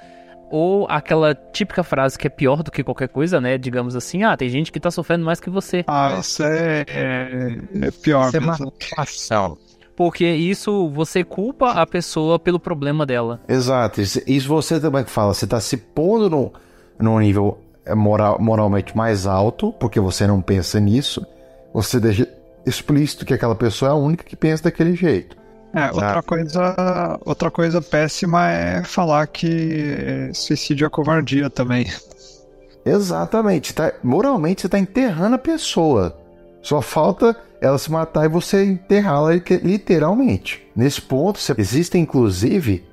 Ou 0.53 0.87
aquela 0.91 1.35
típica 1.35 1.83
frase 1.83 2.19
que 2.19 2.27
é 2.27 2.31
pior 2.31 2.63
do 2.63 2.71
que 2.71 2.85
qualquer 2.85 3.09
coisa, 3.09 3.41
né? 3.41 3.57
Digamos 3.57 3.97
assim, 3.97 4.23
ah, 4.23 4.37
tem 4.37 4.51
gente 4.51 4.71
que 4.71 4.79
tá 4.79 4.91
sofrendo 4.91 5.25
mais 5.25 5.41
que 5.41 5.49
você. 5.49 5.83
Ah, 5.87 6.19
isso 6.21 6.43
é, 6.43 6.85
é, 6.89 7.59
é 7.87 7.91
pior. 7.91 8.29
Isso 8.29 8.37
é 8.37 8.41
Porque 9.97 10.27
isso, 10.27 10.91
você 10.91 11.25
culpa 11.25 11.71
a 11.71 11.87
pessoa 11.87 12.39
pelo 12.39 12.61
problema 12.61 13.07
dela. 13.07 13.41
Exato. 13.49 14.03
Isso 14.03 14.47
você 14.47 14.79
também 14.79 15.05
fala, 15.05 15.33
você 15.33 15.47
tá 15.47 15.59
se 15.59 15.79
pondo 15.79 16.29
num, 16.29 16.51
num 17.01 17.19
nível 17.19 17.59
é, 17.87 17.95
moral, 17.95 18.39
moralmente 18.39 18.95
mais 18.95 19.27
alto, 19.27 19.73
porque 19.81 19.99
você 19.99 20.27
não 20.27 20.43
pensa 20.43 20.79
nisso. 20.79 21.25
Você 21.73 21.99
deixa 21.99 22.29
explícito 22.67 23.25
que 23.25 23.33
aquela 23.33 23.55
pessoa 23.55 23.91
é 23.91 23.93
a 23.93 23.97
única 23.97 24.23
que 24.23 24.37
pensa 24.37 24.65
daquele 24.65 24.95
jeito. 24.95 25.35
É, 25.75 25.87
outra 25.87 26.23
coisa, 26.23 27.19
outra 27.25 27.51
coisa 27.51 27.81
péssima 27.81 28.51
é 28.51 28.85
falar 28.85 29.27
que 29.27 30.31
suicídio 30.35 30.87
é 30.87 30.91
covardia 30.91 31.49
também. 31.49 31.87
Exatamente. 32.85 33.75
Tá, 33.75 33.93
moralmente 34.03 34.61
você 34.61 34.67
está 34.67 34.79
enterrando 34.79 35.37
a 35.37 35.39
pessoa. 35.39 36.17
Só 36.61 36.83
falta 36.83 37.37
ela 37.61 37.79
se 37.79 37.91
matar 37.91 38.27
e 38.27 38.29
você 38.29 38.65
enterrá-la 38.65 39.33
literalmente. 39.63 40.63
Nesse 40.77 41.01
ponto, 41.01 41.41
existem 41.57 42.03
inclusive 42.03 42.85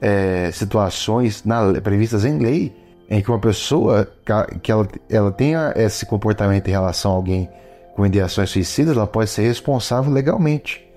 é, 0.00 0.50
situações 0.52 1.44
na, 1.44 1.80
previstas 1.80 2.24
em 2.24 2.38
lei 2.38 2.74
em 3.10 3.22
que 3.22 3.30
uma 3.30 3.38
pessoa 3.38 4.06
que 4.62 4.70
ela, 4.70 4.86
ela 5.08 5.32
tenha 5.32 5.72
esse 5.76 6.04
comportamento 6.04 6.68
em 6.68 6.72
relação 6.72 7.12
a 7.12 7.14
alguém 7.14 7.48
com 7.96 8.06
ideações 8.06 8.50
suicidas, 8.50 8.96
ela 8.96 9.06
pode 9.06 9.30
ser 9.30 9.42
responsável 9.42 10.12
legalmente. 10.12 10.87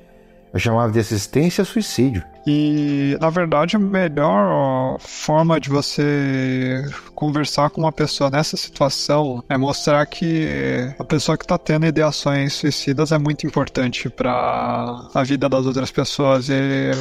Eu 0.54 0.60
chamava 0.60 0.92
de 0.92 1.00
assistência 1.00 1.62
a 1.62 1.66
suicídio. 1.66 2.24
E, 2.46 3.16
na 3.22 3.30
verdade, 3.30 3.76
a 3.76 3.80
melhor 3.80 5.00
forma 5.00 5.60
de 5.60 5.70
você 5.70 6.84
conversar 7.14 7.70
com 7.70 7.82
uma 7.82 7.92
pessoa 7.92 8.30
nessa 8.30 8.58
situação 8.58 9.44
é 9.48 9.58
mostrar 9.58 10.06
que 10.08 10.94
a 10.98 11.04
pessoa 11.04 11.38
que 11.38 11.46
está 11.46 11.58
tendo 11.58 11.86
ideações 11.86 12.54
suicidas 12.54 13.12
é 13.12 13.18
muito 13.18 13.46
importante 13.46 14.10
para 14.10 15.08
a 15.14 15.24
vida 15.24 15.48
das 15.48 15.66
outras 15.66 15.92
pessoas 15.92 16.50
e, 16.50 16.92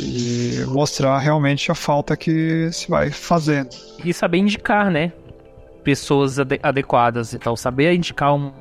e, 0.00 0.64
mostrar 0.66 1.16
realmente 1.18 1.70
a 1.70 1.74
falta 1.74 2.16
que 2.16 2.68
se 2.72 2.88
vai 2.88 3.10
fazendo. 3.10 3.70
E 4.04 4.12
saber 4.12 4.38
indicar, 4.38 4.90
né? 4.90 5.12
Pessoas 5.84 6.38
adequadas 6.38 7.32
e 7.32 7.38
tal. 7.38 7.56
Saber 7.56 7.94
indicar 7.94 8.34
um 8.34 8.52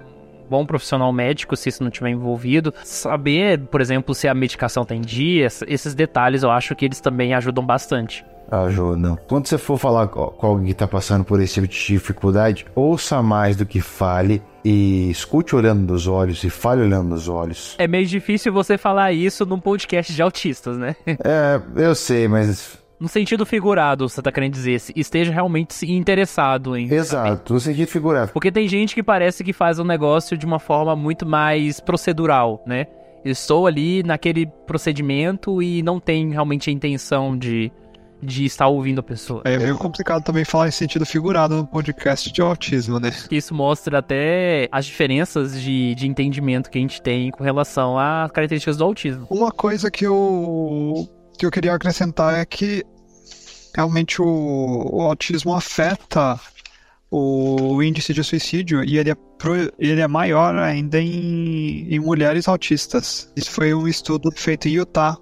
bom 0.50 0.66
profissional 0.66 1.12
médico 1.12 1.56
se 1.56 1.70
isso 1.70 1.84
não 1.84 1.90
estiver 1.90 2.10
envolvido. 2.10 2.74
Saber, 2.84 3.60
por 3.68 3.82
exemplo, 3.82 4.14
se 4.14 4.28
a 4.28 4.34
medicação 4.34 4.86
tem 4.86 5.02
dia, 5.02 5.48
esses 5.68 5.94
detalhes 5.94 6.44
eu 6.44 6.52
acho 6.52 6.76
que 6.76 6.86
eles 6.86 7.00
também 7.00 7.34
ajudam 7.34 7.66
bastante. 7.66 8.26
Ajudam. 8.50 9.18
Quando 9.28 9.48
você 9.48 9.58
for 9.58 9.78
falar 9.78 10.08
com 10.08 10.46
alguém 10.46 10.68
que 10.68 10.72
está 10.72 10.88
passando 10.88 11.24
por 11.24 11.42
esse 11.42 11.56
tipo 11.56 11.68
de 11.68 11.86
dificuldade, 11.86 12.66
ouça 12.74 13.22
mais 13.22 13.58
do 13.58 13.66
que 13.66 13.82
fale 13.82 14.42
e 14.64 15.10
escute 15.10 15.56
olhando 15.56 15.92
nos 15.92 16.08
olhos 16.08 16.44
e 16.44 16.50
fale 16.50 16.82
olhando 16.82 17.10
nos 17.10 17.28
olhos. 17.28 17.76
É 17.78 17.88
meio 17.88 18.06
difícil 18.06 18.54
você 18.54 18.78
falar 18.78 19.12
isso 19.12 19.46
num 19.46 19.60
podcast 19.60 20.14
de 20.14 20.22
autistas, 20.22 20.78
né? 20.78 20.96
é, 21.06 21.62
eu 21.76 21.94
sei, 21.94 22.28
mas 22.28 22.78
no 23.00 23.08
sentido 23.08 23.46
figurado, 23.46 24.10
você 24.10 24.22
tá 24.22 24.32
querendo 24.32 24.54
dizer, 24.54 24.82
esteja 24.96 25.32
realmente 25.32 25.86
interessado 25.92 26.76
em. 26.76 26.92
Exato, 26.92 27.28
saber. 27.28 27.54
no 27.54 27.60
sentido 27.60 27.88
figurado. 27.88 28.32
Porque 28.32 28.52
tem 28.52 28.68
gente 28.68 28.96
que 28.96 29.04
parece 29.04 29.44
que 29.44 29.54
faz 29.54 29.80
o 29.80 29.84
um 29.84 29.86
negócio 29.86 30.38
de 30.38 30.46
uma 30.46 30.60
forma 30.60 30.96
muito 30.96 31.26
mais 31.26 31.80
procedural, 31.80 32.64
né? 32.66 32.88
Estou 33.24 33.68
ali 33.68 34.04
naquele 34.04 34.46
procedimento 34.66 35.62
e 35.62 35.84
não 35.84 36.00
tem 36.00 36.32
realmente 36.32 36.70
a 36.70 36.74
intenção 36.74 37.38
de, 37.38 37.72
de 38.22 38.46
estar 38.46 38.68
ouvindo 38.68 39.00
a 39.00 39.04
pessoa. 39.04 39.42
É 39.44 39.58
meio 39.58 39.78
complicado 39.78 40.24
também 40.24 40.46
falar 40.46 40.68
em 40.68 40.72
sentido 40.72 41.06
figurado 41.06 41.56
no 41.58 41.68
podcast 41.68 42.32
de 42.32 42.42
autismo, 42.42 43.00
né? 43.00 43.12
Isso 43.30 43.54
mostra 43.54 44.00
até 44.00 44.70
as 44.72 44.86
diferenças 44.86 45.60
de, 45.62 45.94
de 45.94 46.08
entendimento 46.08 46.70
que 46.70 46.78
a 46.78 46.82
gente 46.82 47.02
tem 47.02 47.30
com 47.32 47.44
relação 47.44 47.98
às 48.00 48.32
características 48.32 48.78
do 48.78 48.86
autismo. 48.86 49.28
Uma 49.30 49.52
coisa 49.52 49.92
que 49.92 50.06
eu, 50.06 51.08
que 51.38 51.46
eu 51.46 51.52
queria 51.52 51.74
acrescentar 51.74 52.34
é 52.34 52.46
que 52.46 52.84
realmente 53.76 54.22
o, 54.22 54.90
o 54.92 55.02
autismo 55.02 55.54
afeta 55.54 56.40
o 57.10 57.82
índice 57.82 58.14
de 58.14 58.24
suicídio 58.24 58.84
e 58.84 58.98
ele 58.98 59.12
é, 59.12 59.16
pro, 59.38 59.54
ele 59.80 60.02
é 60.02 60.08
maior 60.08 60.56
ainda 60.56 61.00
em, 61.00 61.88
em 61.90 62.00
mulheres 62.00 62.48
autistas. 62.48 63.32
Isso 63.36 63.52
foi 63.52 63.74
um 63.74 63.88
estudo 63.88 64.30
feito 64.36 64.68
em 64.68 64.74
Utah 64.74 65.18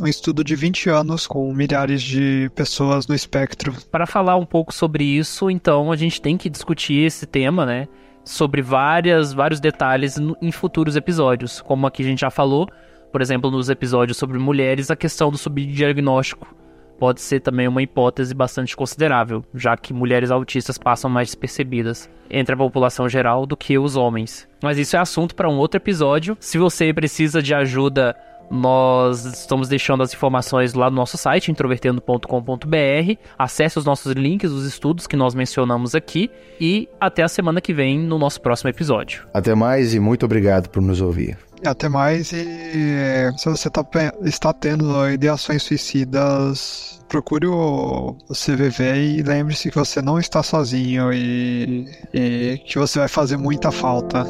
um 0.00 0.06
estudo 0.06 0.44
de 0.44 0.54
20 0.54 0.90
anos 0.90 1.26
com 1.26 1.52
milhares 1.52 2.02
de 2.02 2.50
pessoas 2.54 3.06
no 3.06 3.14
espectro. 3.14 3.74
Para 3.90 4.06
falar 4.06 4.36
um 4.36 4.46
pouco 4.46 4.72
sobre 4.72 5.04
isso, 5.04 5.50
então 5.50 5.90
a 5.90 5.96
gente 5.96 6.22
tem 6.22 6.36
que 6.36 6.48
discutir 6.48 7.04
esse 7.04 7.26
tema, 7.26 7.66
né? 7.66 7.88
Sobre 8.24 8.62
várias, 8.62 9.32
vários 9.32 9.58
detalhes 9.58 10.16
em 10.40 10.52
futuros 10.52 10.96
episódios. 10.96 11.60
Como 11.60 11.86
aqui 11.86 12.02
a 12.02 12.06
gente 12.06 12.20
já 12.20 12.30
falou, 12.30 12.68
por 13.10 13.20
exemplo, 13.20 13.50
nos 13.50 13.68
episódios 13.68 14.18
sobre 14.18 14.38
mulheres, 14.38 14.90
a 14.90 14.96
questão 14.96 15.30
do 15.30 15.38
subdiagnóstico 15.38 16.54
pode 16.98 17.20
ser 17.20 17.40
também 17.40 17.68
uma 17.68 17.80
hipótese 17.80 18.34
bastante 18.34 18.76
considerável, 18.76 19.44
já 19.54 19.76
que 19.76 19.94
mulheres 19.94 20.30
autistas 20.30 20.76
passam 20.76 21.08
mais 21.08 21.28
despercebidas 21.28 22.10
entre 22.28 22.54
a 22.54 22.58
população 22.58 23.08
geral 23.08 23.46
do 23.46 23.56
que 23.56 23.78
os 23.78 23.96
homens. 23.96 24.48
Mas 24.62 24.78
isso 24.78 24.96
é 24.96 24.98
assunto 24.98 25.34
para 25.34 25.48
um 25.48 25.56
outro 25.56 25.78
episódio. 25.78 26.36
Se 26.40 26.58
você 26.58 26.92
precisa 26.92 27.40
de 27.40 27.54
ajuda 27.54 28.16
nós 28.50 29.24
estamos 29.24 29.68
deixando 29.68 30.02
as 30.02 30.12
informações 30.12 30.74
lá 30.74 30.88
no 30.88 30.96
nosso 30.96 31.16
site, 31.16 31.50
introvertendo.com.br. 31.50 33.20
Acesse 33.38 33.78
os 33.78 33.84
nossos 33.84 34.12
links, 34.12 34.50
os 34.50 34.64
estudos 34.64 35.06
que 35.06 35.16
nós 35.16 35.34
mencionamos 35.34 35.94
aqui. 35.94 36.30
E 36.60 36.88
até 37.00 37.22
a 37.22 37.28
semana 37.28 37.60
que 37.60 37.74
vem 37.74 37.98
no 37.98 38.18
nosso 38.18 38.40
próximo 38.40 38.70
episódio. 38.70 39.26
Até 39.32 39.54
mais 39.54 39.94
e 39.94 40.00
muito 40.00 40.24
obrigado 40.24 40.68
por 40.68 40.82
nos 40.82 41.00
ouvir. 41.00 41.36
Até 41.64 41.88
mais 41.88 42.32
e 42.32 43.32
se 43.36 43.48
você 43.48 43.68
tá, 43.68 43.84
está 44.22 44.52
tendo 44.52 45.10
ideações 45.10 45.62
suicidas, 45.62 47.00
procure 47.08 47.46
o, 47.46 48.16
o 48.28 48.32
CVV 48.32 49.16
e 49.18 49.22
lembre-se 49.22 49.70
que 49.70 49.76
você 49.76 50.00
não 50.00 50.18
está 50.18 50.42
sozinho 50.42 51.12
e, 51.12 51.88
e 52.12 52.58
que 52.64 52.78
você 52.78 53.00
vai 53.00 53.08
fazer 53.08 53.36
muita 53.36 53.72
falta. 53.72 54.24